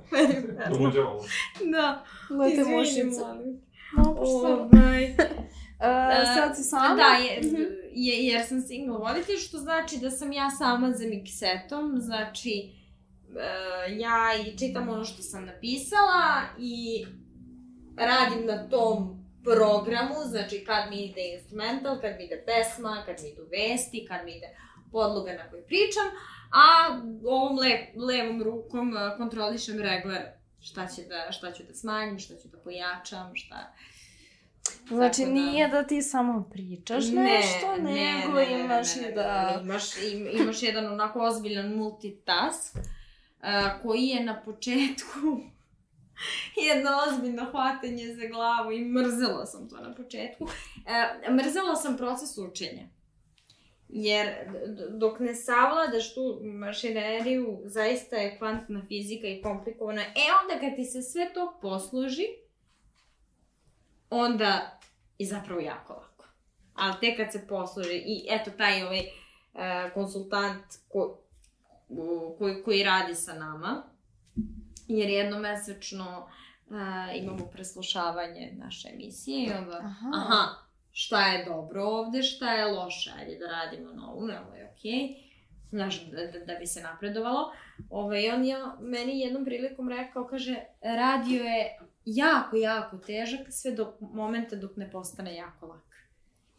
[1.71, 2.03] Da,
[2.47, 3.61] izvini, molim.
[4.07, 5.03] Ovaj...
[5.09, 6.95] Uh, sad si sama?
[6.95, 7.61] Da, je, mhm.
[7.93, 12.71] je, jer sam single voditelj, što znači da sam ja sama za miksetom, znači
[13.29, 17.05] uh, ja i čitam ono što sam napisala i
[17.97, 19.14] radim na tom
[19.45, 24.25] programu, znači kad mi ide instrumental, kad mi ide pesma, kad mi idu vesti, kad
[24.25, 24.47] mi ide
[24.91, 26.07] podloga na kojoj pričam,
[26.51, 26.65] a
[27.25, 30.21] ovom le, levom rukom kontrolišem regler
[30.59, 33.73] šta, će da, šta ću da smanjim, šta ću da pojačam, šta...
[34.87, 35.31] Znači, da...
[35.31, 39.59] nije da ti samo pričaš ne, nešto, ne, nego ne, ne, imaš ne, i da...
[39.63, 42.83] Imaš, im, imaš jedan onako ozbiljan multitask, uh,
[43.83, 45.41] koji je na početku
[46.67, 50.47] jedno ozbiljno hvatanje za glavu i mrzela sam to na početku.
[51.25, 52.87] E, mrzela sam proces učenja.
[53.89, 54.27] Jer
[54.89, 60.01] dok ne savladaš tu mašineriju, zaista je kvantna fizika i komplikovana.
[60.01, 62.25] E onda kad ti se sve to posloži,
[64.09, 64.79] onda
[65.17, 66.25] je zapravo jako lako.
[66.73, 69.09] Ali te kad se posloži i eto taj ovaj e,
[69.93, 71.19] konsultant ko,
[72.37, 73.94] koji, koji radi sa nama,
[74.87, 76.29] jer jednomesečno
[76.67, 76.75] uh,
[77.15, 80.11] imamo preslušavanje naše emisije i onda, aha.
[80.13, 80.45] aha,
[80.91, 84.91] šta je dobro ovde, šta je loše, ajde da radimo novu, ovo je okej.
[84.91, 85.25] Okay
[85.75, 87.51] znaš, da, da, da bi se napredovalo.
[87.89, 93.93] Ovaj, on je meni jednom prilikom rekao, kaže, radio je jako, jako težak sve do
[93.99, 95.83] momenta dok ne postane jako lak.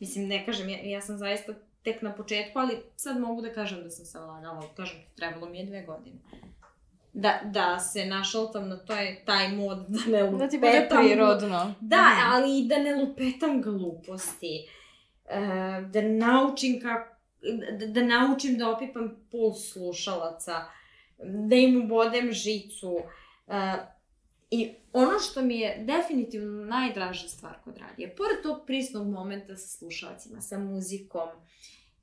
[0.00, 3.82] Mislim, ne kažem, ja, ja sam zaista tek na početku, ali sad mogu da kažem
[3.82, 6.16] da sam se lagala, kažem, trebalo mi je dve godine
[7.16, 10.38] da, da se našaltam na taj, taj mod, da ne lupetam.
[10.38, 11.74] Da ti bude prirodno.
[11.80, 12.32] Da, mm.
[12.32, 14.68] ali i da ne lupetam gluposti.
[15.24, 15.40] E,
[15.92, 17.16] da naučim kako,
[17.78, 20.64] da, da naučim da opipam puls slušalaca,
[21.48, 22.98] da im ubodem žicu.
[23.48, 23.76] E,
[24.50, 29.78] I ono što mi je definitivno najdraža stvar kod radija, pored tog prisnog momenta sa
[29.78, 31.28] slušalcima, sa muzikom,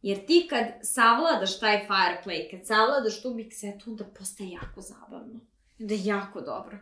[0.04, 5.40] jer ti kad savladaš taj fireplay, kad savladaš tu miksetu, onda postaje jako zabavno.
[5.80, 6.78] Onda je jako dobro.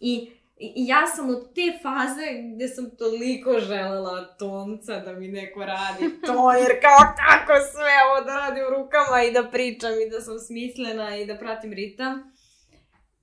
[0.00, 0.30] I
[0.64, 6.20] I ja sam od te faze gde sam toliko želela tonca da mi neko radi
[6.26, 10.38] to, jer kao tako sve ovo da radim rukama i da pričam i da sam
[10.38, 12.32] smislena i da pratim ritam.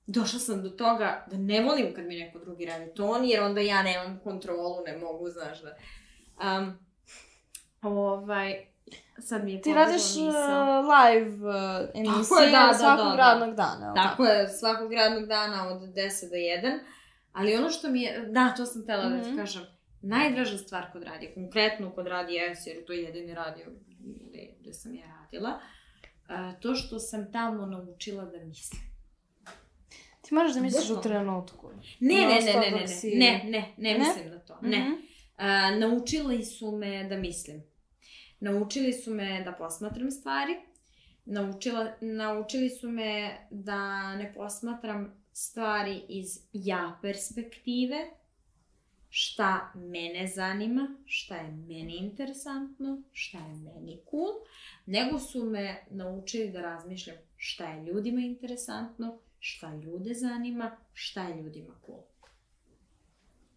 [0.07, 3.61] Došla sam do toga da ne volim kad mi neko drugi radi ton, jer onda
[3.61, 5.76] ja nemam kontrolu, ne mogu, znaš da...
[6.57, 6.80] Um,
[7.82, 8.65] ovaj,
[9.19, 10.33] sad mi je Ti radiš uh,
[10.93, 13.93] live uh, emisije da, da, svakog da, da, radnog dana.
[13.93, 15.93] Tako, tako je, svakog radnog dana od 10
[16.29, 16.35] do
[16.67, 16.79] 1.
[17.33, 19.17] Ali ono što mi je, da, to sam tela mm -hmm.
[19.17, 19.37] da ti mhm.
[19.37, 19.63] kažem,
[20.01, 23.65] najdraža stvar kod radija, konkretno kod radija S, jer to je jedini radio
[23.99, 28.81] gde, gde sam ja radila, uh, to što sam tamo naučila da mislim.
[30.21, 31.71] Ti moraš da misliš u trenutku.
[31.99, 32.85] Ne, ne, ne, ne, ne,
[33.15, 34.69] ne, ne, ne, ne, mislim na to, mm -hmm.
[34.69, 34.85] ne.
[35.37, 37.68] Uh, naučili su me da mislim.
[38.39, 40.55] Naučili su me da posmatram stvari,
[41.25, 47.97] naučila, naučili su me da ne posmatram stvari iz ja perspektive,
[49.09, 54.33] šta mene zanima, šta je meni interesantno, šta je meni cool,
[54.85, 61.41] nego su me naučili da razmišljam šta je ljudima interesantno, šta ljude zanima, šta je
[61.41, 62.03] ljudima cool.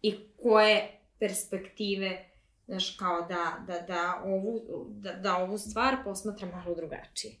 [0.01, 2.29] I koje perspektive,
[2.67, 7.35] znaš, kao da, da, da, ovu, da, da ovu stvar posmatram malo drugačije.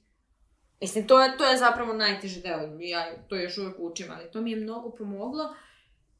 [0.81, 4.41] Mislim, to je, to je zapravo najteži deo, ja to još uvek učim, ali to
[4.41, 5.55] mi je mnogo pomoglo.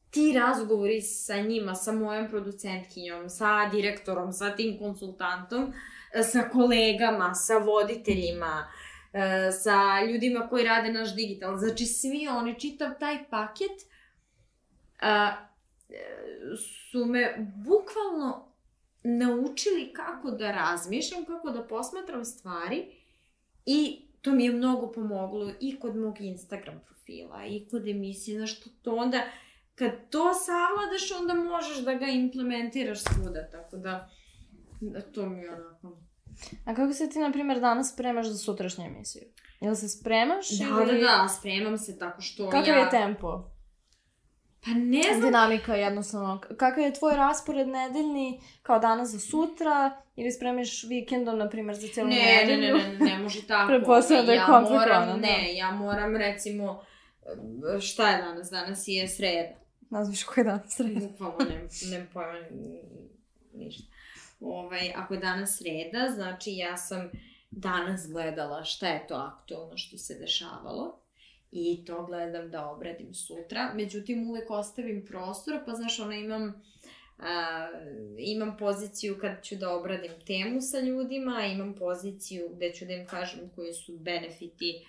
[0.10, 5.74] Ti razgovori sa njima, sa mojom producentkinjom, sa direktorom, sa tim konsultantom,
[6.32, 8.68] sa kolegama, sa voditeljima,
[9.14, 11.58] e, sa ljudima koji rade naš digital.
[11.58, 13.94] Znači, svi oni, čitav taj paket,
[16.92, 17.36] su me
[17.66, 18.53] bukvalno
[19.04, 22.86] naučili kako da razmišljam, kako da posmatram stvari
[23.66, 28.60] i to mi je mnogo pomoglo i kod mog Instagram profila i kod emisije, znaš,
[28.60, 29.22] to, to onda,
[29.76, 34.10] kad to savladaš, onda možeš da ga implementiraš svuda, tako da,
[34.82, 35.98] da to mi je onako...
[36.66, 39.24] A kako se ti, na primjer, danas spremaš za sutrašnju emisiju?
[39.62, 40.86] Jel se spremaš da, ili...
[40.86, 42.86] Da, da, da, spremam se tako što Kakav ja...
[42.86, 43.53] Kakav je tempo?
[44.66, 45.22] Pa ne znam.
[45.22, 46.42] Dinamika jednostavno.
[46.58, 51.88] Kakav je tvoj raspored nedeljni kao danas za sutra ili spremiš vikendom, na primjer, za
[51.88, 52.78] cijelu ne, nedelju?
[52.78, 53.68] Ne, ne, ne, ne može tako.
[53.68, 55.06] Prepostavljam da je ja komplikovano.
[55.06, 56.84] Moram, ne, ja moram recimo,
[57.82, 58.50] šta je danas?
[58.50, 59.56] Danas je sreda.
[59.90, 61.08] Nazviš koji je danas sreda?
[61.08, 62.40] Bukvalno, ne, ne pojma
[63.54, 63.84] ništa.
[64.40, 67.12] Ovaj, ako je danas sreda, znači ja sam
[67.52, 71.03] danas gledala šta je to aktualno što se dešavalo
[71.54, 73.74] i to gledam da obradim sutra.
[73.76, 76.64] Međutim, uvek ostavim prostor, pa znaš, ono imam
[77.20, 77.68] a,
[78.18, 83.08] imam poziciju kad ću da obradim temu sa ljudima, imam poziciju gde ću da im
[83.08, 84.86] kažem koji su benefiti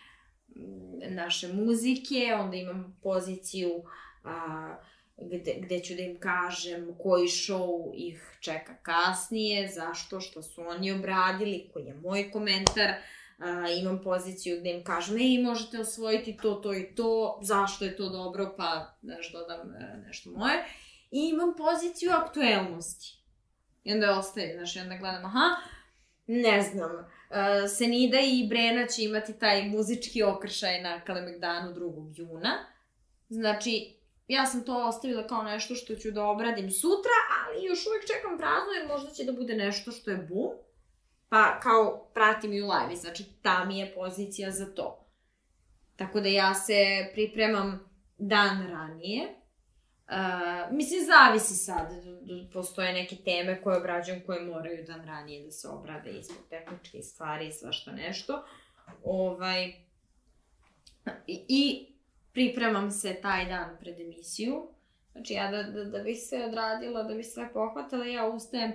[1.08, 3.82] naše muzike, onda imam poziciju
[4.24, 4.76] a,
[5.16, 10.92] gde, gde ću da im kažem koji show ih čeka kasnije, zašto, što su oni
[10.92, 12.94] obradili, koji je moj komentar,
[13.38, 17.96] a, imam poziciju gde im kažem, ej, možete osvojiti to, to i to, zašto je
[17.96, 20.64] to dobro, pa, znaš, dodam e, nešto moje.
[21.10, 23.24] I imam poziciju aktuelnosti.
[23.84, 25.48] I onda ostaje, znaš, i onda gledam, aha,
[26.26, 32.12] ne znam, uh, Senida i Brena će imati taj muzički okršaj na Kalemegdanu 2.
[32.16, 32.66] juna.
[33.28, 33.96] Znači,
[34.28, 38.38] ja sam to ostavila kao nešto što ću da obradim sutra, ali još uvek čekam
[38.38, 40.50] prazno jer možda će da bude nešto što je bum
[41.34, 45.06] pa kao pratim i u live, znači ta mi je pozicija za to.
[45.96, 46.74] Tako da ja se
[47.12, 49.22] pripremam dan ranije.
[50.08, 51.86] Uh, mislim, zavisi sad,
[52.52, 57.02] postoje neke teme koje obrađujem koje moraju dan ranije da se obrade i zbog tehničke
[57.02, 58.44] stvari i svašta nešto.
[59.04, 59.66] Ovaj,
[61.26, 61.92] i, I
[62.32, 64.68] pripremam se taj dan pred emisiju.
[65.12, 68.72] Znači ja da, da, da bih se odradila, da bih sve pohvatala, ja ustajem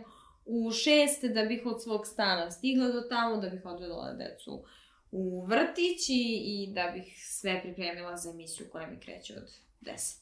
[0.52, 4.64] u šest da bih od svog stana stigla do tamo, da bih odvedala decu
[5.12, 9.52] u vrtić i, i da bih sve pripremila za emisiju koja mi kreće od
[9.82, 10.22] 10.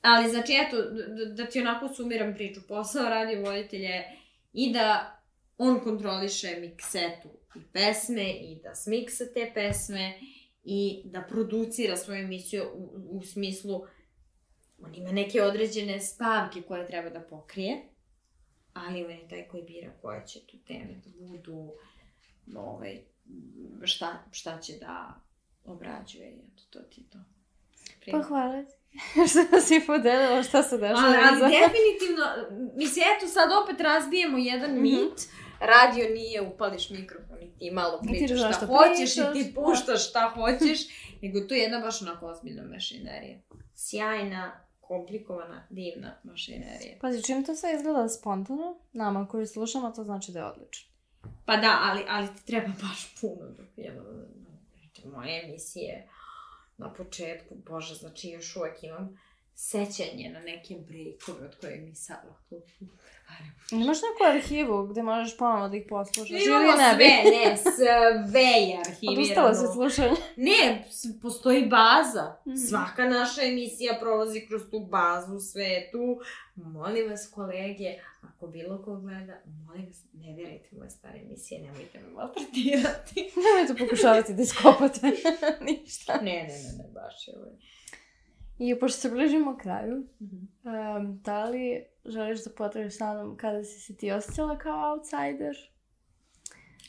[0.00, 0.76] Ali znači eto,
[1.34, 4.04] da ti onako sumiram priču, posao radi voditelje
[4.52, 5.20] i da
[5.58, 10.20] on kontroliše miksetu i pesme i da smiksa te pesme
[10.64, 13.82] i da producira svoju emisiju u, u smislu
[14.82, 17.88] on ima neke određene stavke koje treba da pokrije
[18.86, 21.72] ali on je taj koji bira koje će tu teme da budu,
[22.56, 23.00] ovaj,
[23.84, 25.20] šta, šta će da
[25.64, 27.18] obrađuje, eto, to ti to.
[28.00, 28.18] Prima.
[28.18, 28.74] Pa hvala ti.
[29.30, 31.00] što si podelila, šta se dešava.
[31.06, 32.24] Ali, ali definitivno,
[32.76, 34.80] mislim, eto sad opet razbijemo jedan mm -hmm.
[34.82, 35.28] mit.
[35.60, 40.08] Radio nije upališ mikrofon i ti malo pričaš šta, šta hoćeš pričaš, i ti puštaš
[40.08, 40.80] šta hoćeš,
[41.22, 43.38] nego to je jedna baš onako ozbiljna mašinerija.
[43.74, 46.96] Sjajna, komplikovana, divna mašinerija.
[47.00, 50.90] Pazi, čim to sve izgleda spontano, nama koji slušamo, to znači da je odlično.
[51.44, 54.02] Pa da, ali, ali ti treba baš puno dok jedno,
[55.04, 56.08] moje emisije
[56.76, 59.18] na početku, bože, znači još uvek imam
[59.60, 62.66] sećanje na neke breakove od koje mi sad ovako...
[63.70, 66.30] Imaš neku arhivu gde možeš ponovno da ih poslušaš?
[66.30, 69.20] Ili ne sve, ne, sve je arhivirano.
[69.20, 70.16] Odustala se slušanje?
[70.36, 70.84] Ne,
[71.22, 72.36] postoji baza.
[72.46, 72.68] Mm -hmm.
[72.68, 76.20] Svaka naša emisija prolazi kroz tu bazu, sve je tu.
[76.54, 81.98] Molim vas, kolege, ako bilo ko gleda, molim vas, ne vjerujte moje stare emisije, nemojte
[81.98, 83.30] me maltretirati.
[83.46, 85.12] nemojte pokušavati da iskopate
[85.70, 86.20] ništa.
[86.22, 87.46] Ne, ne, ne, ne, baš je ovo.
[88.58, 90.98] I pošto se bližimo kraju, mm -hmm.
[90.98, 95.56] um, da li želiš da potrebiš sa mnom kada si se ti osjećala kao outsider?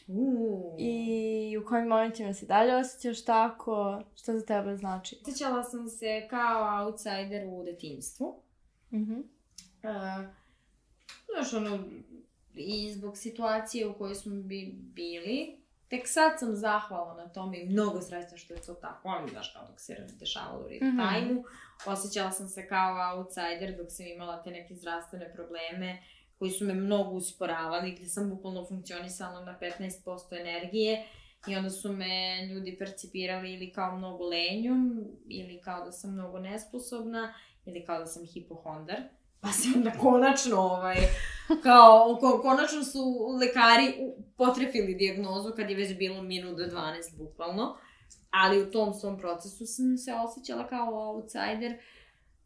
[0.07, 0.75] Uh.
[0.77, 4.01] I u kojim momentima si dalje osjećaš tako?
[4.15, 5.19] Šta za tebe znači?
[5.21, 8.41] Osjećala sam se kao outsider u detinstvu.
[8.93, 9.13] Mhm.
[9.13, 9.39] Mm
[9.83, 10.25] uh,
[11.33, 11.79] znaš, ono,
[12.55, 15.59] i zbog situacije u kojoj smo bi bili,
[15.89, 19.53] tek sad sam zahvala na tome i mnogo srećna što je to tako, ali znaš
[19.53, 21.13] kao dok se dešavalo u real mm -hmm.
[21.13, 21.43] time-u.
[21.85, 26.03] Osjećala sam se kao outsider dok sam imala te neke zdravstvene probleme
[26.39, 31.05] koji su me mnogo usporavali, gde sam bukvalno funkcionisala na 15% energije
[31.47, 36.39] i onda su me ljudi percipirali ili kao mnogo lenjom, ili kao da sam mnogo
[36.39, 37.33] nesposobna,
[37.65, 38.97] ili kao da sam hipohondar.
[39.41, 40.97] Pa se onda konačno, ovaj,
[41.63, 43.93] kao, ko, konačno su lekari
[44.37, 47.77] potrefili dijagnozu kad je već bilo minut do 12, bukvalno.
[48.31, 51.77] Ali u tom svom procesu sam se osjećala kao outsider.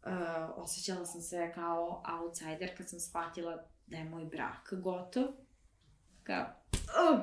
[0.06, 5.26] Uh, osjećala sam se kao outsider kad sam shvatila da je moj brak gotov.
[6.24, 7.20] Kao, uh,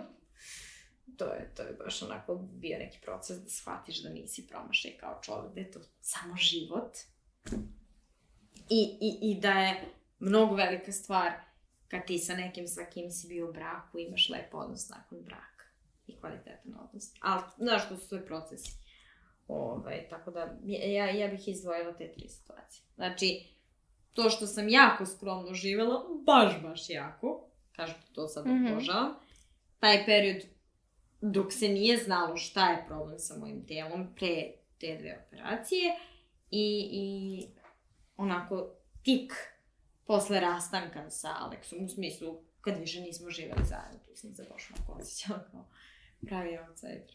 [1.16, 5.20] to je, to je baš onako bio neki proces da shvatiš da nisi promašaj kao
[5.22, 6.96] čovjek, da je to samo život.
[8.70, 9.84] I, i, I da je
[10.18, 11.32] mnogo velika stvar
[11.88, 15.64] kad ti sa nekim sa kim si bio u braku imaš lep odnos nakon braka
[16.06, 17.04] i kvalitetan odnos.
[17.20, 18.72] Ali, znaš, to su sve procesi.
[19.48, 22.84] Ovaj, tako da, ja, ja bih izdvojila te tri situacije.
[22.94, 23.46] Znači,
[24.12, 28.72] to što sam jako skromno živela, baš, baš jako, kažem to sad mm -hmm.
[28.72, 29.14] obožavam,
[29.78, 30.42] taj period
[31.20, 35.94] dok se nije znalo šta je problem sa mojim telom pre te dve operacije
[36.50, 37.59] i, i
[38.20, 38.70] onako
[39.02, 39.32] tik
[40.06, 44.70] posle rastanka sa Aleksom, u smislu kad više nismo živeli zajedno, tu sam se baš
[44.70, 45.64] onako osjećala kao
[46.26, 47.14] pravi outsider.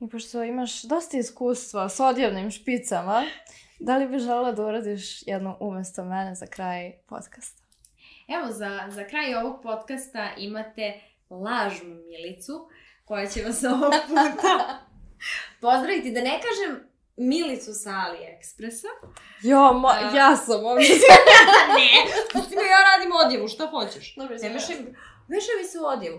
[0.00, 3.24] I pošto imaš dosta iskustva s odjevnim špicama,
[3.80, 7.62] da li bi žela da uradiš jedno umesto mene za kraj podcasta?
[8.28, 11.00] Evo, za, za kraj ovog podcasta imate
[11.30, 12.68] lažnu Milicu,
[13.04, 14.80] koja će vas ovog puta
[15.60, 16.12] pozdraviti.
[16.12, 18.88] Da ne kažem Milicu sa AliExpressa.
[19.42, 20.88] Jo, ma, uh, ja sam ovdje.
[21.78, 21.90] ne,
[22.32, 24.14] pusti me, ja radim odjevu, šta hoćeš?
[24.14, 24.76] Dobro, ne mešaj,
[25.28, 26.18] mešaj mi se u odjevu.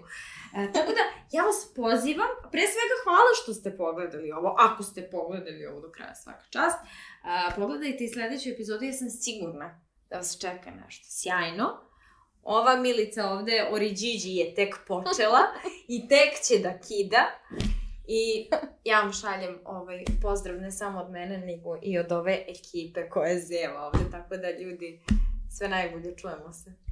[0.57, 1.01] E, tako da,
[1.31, 5.91] ja vas pozivam, pre svega hvala što ste pogledali ovo, ako ste pogledali ovo do
[5.91, 6.79] kraja svaka čast.
[6.81, 11.81] E, pogledajte i sledeću epizodu, ja sam sigurna da vas čeka nešto sjajno.
[12.43, 15.39] Ova Milica ovde, Oriđiđi, je tek počela
[15.87, 17.23] i tek će da kida.
[18.07, 18.49] I
[18.83, 23.29] ja vam šaljem ovaj pozdrav ne samo od mene, nego i od ove ekipe koja
[23.29, 25.01] je zeva ovde, tako da ljudi,
[25.49, 26.84] sve najbolje, čujemo se.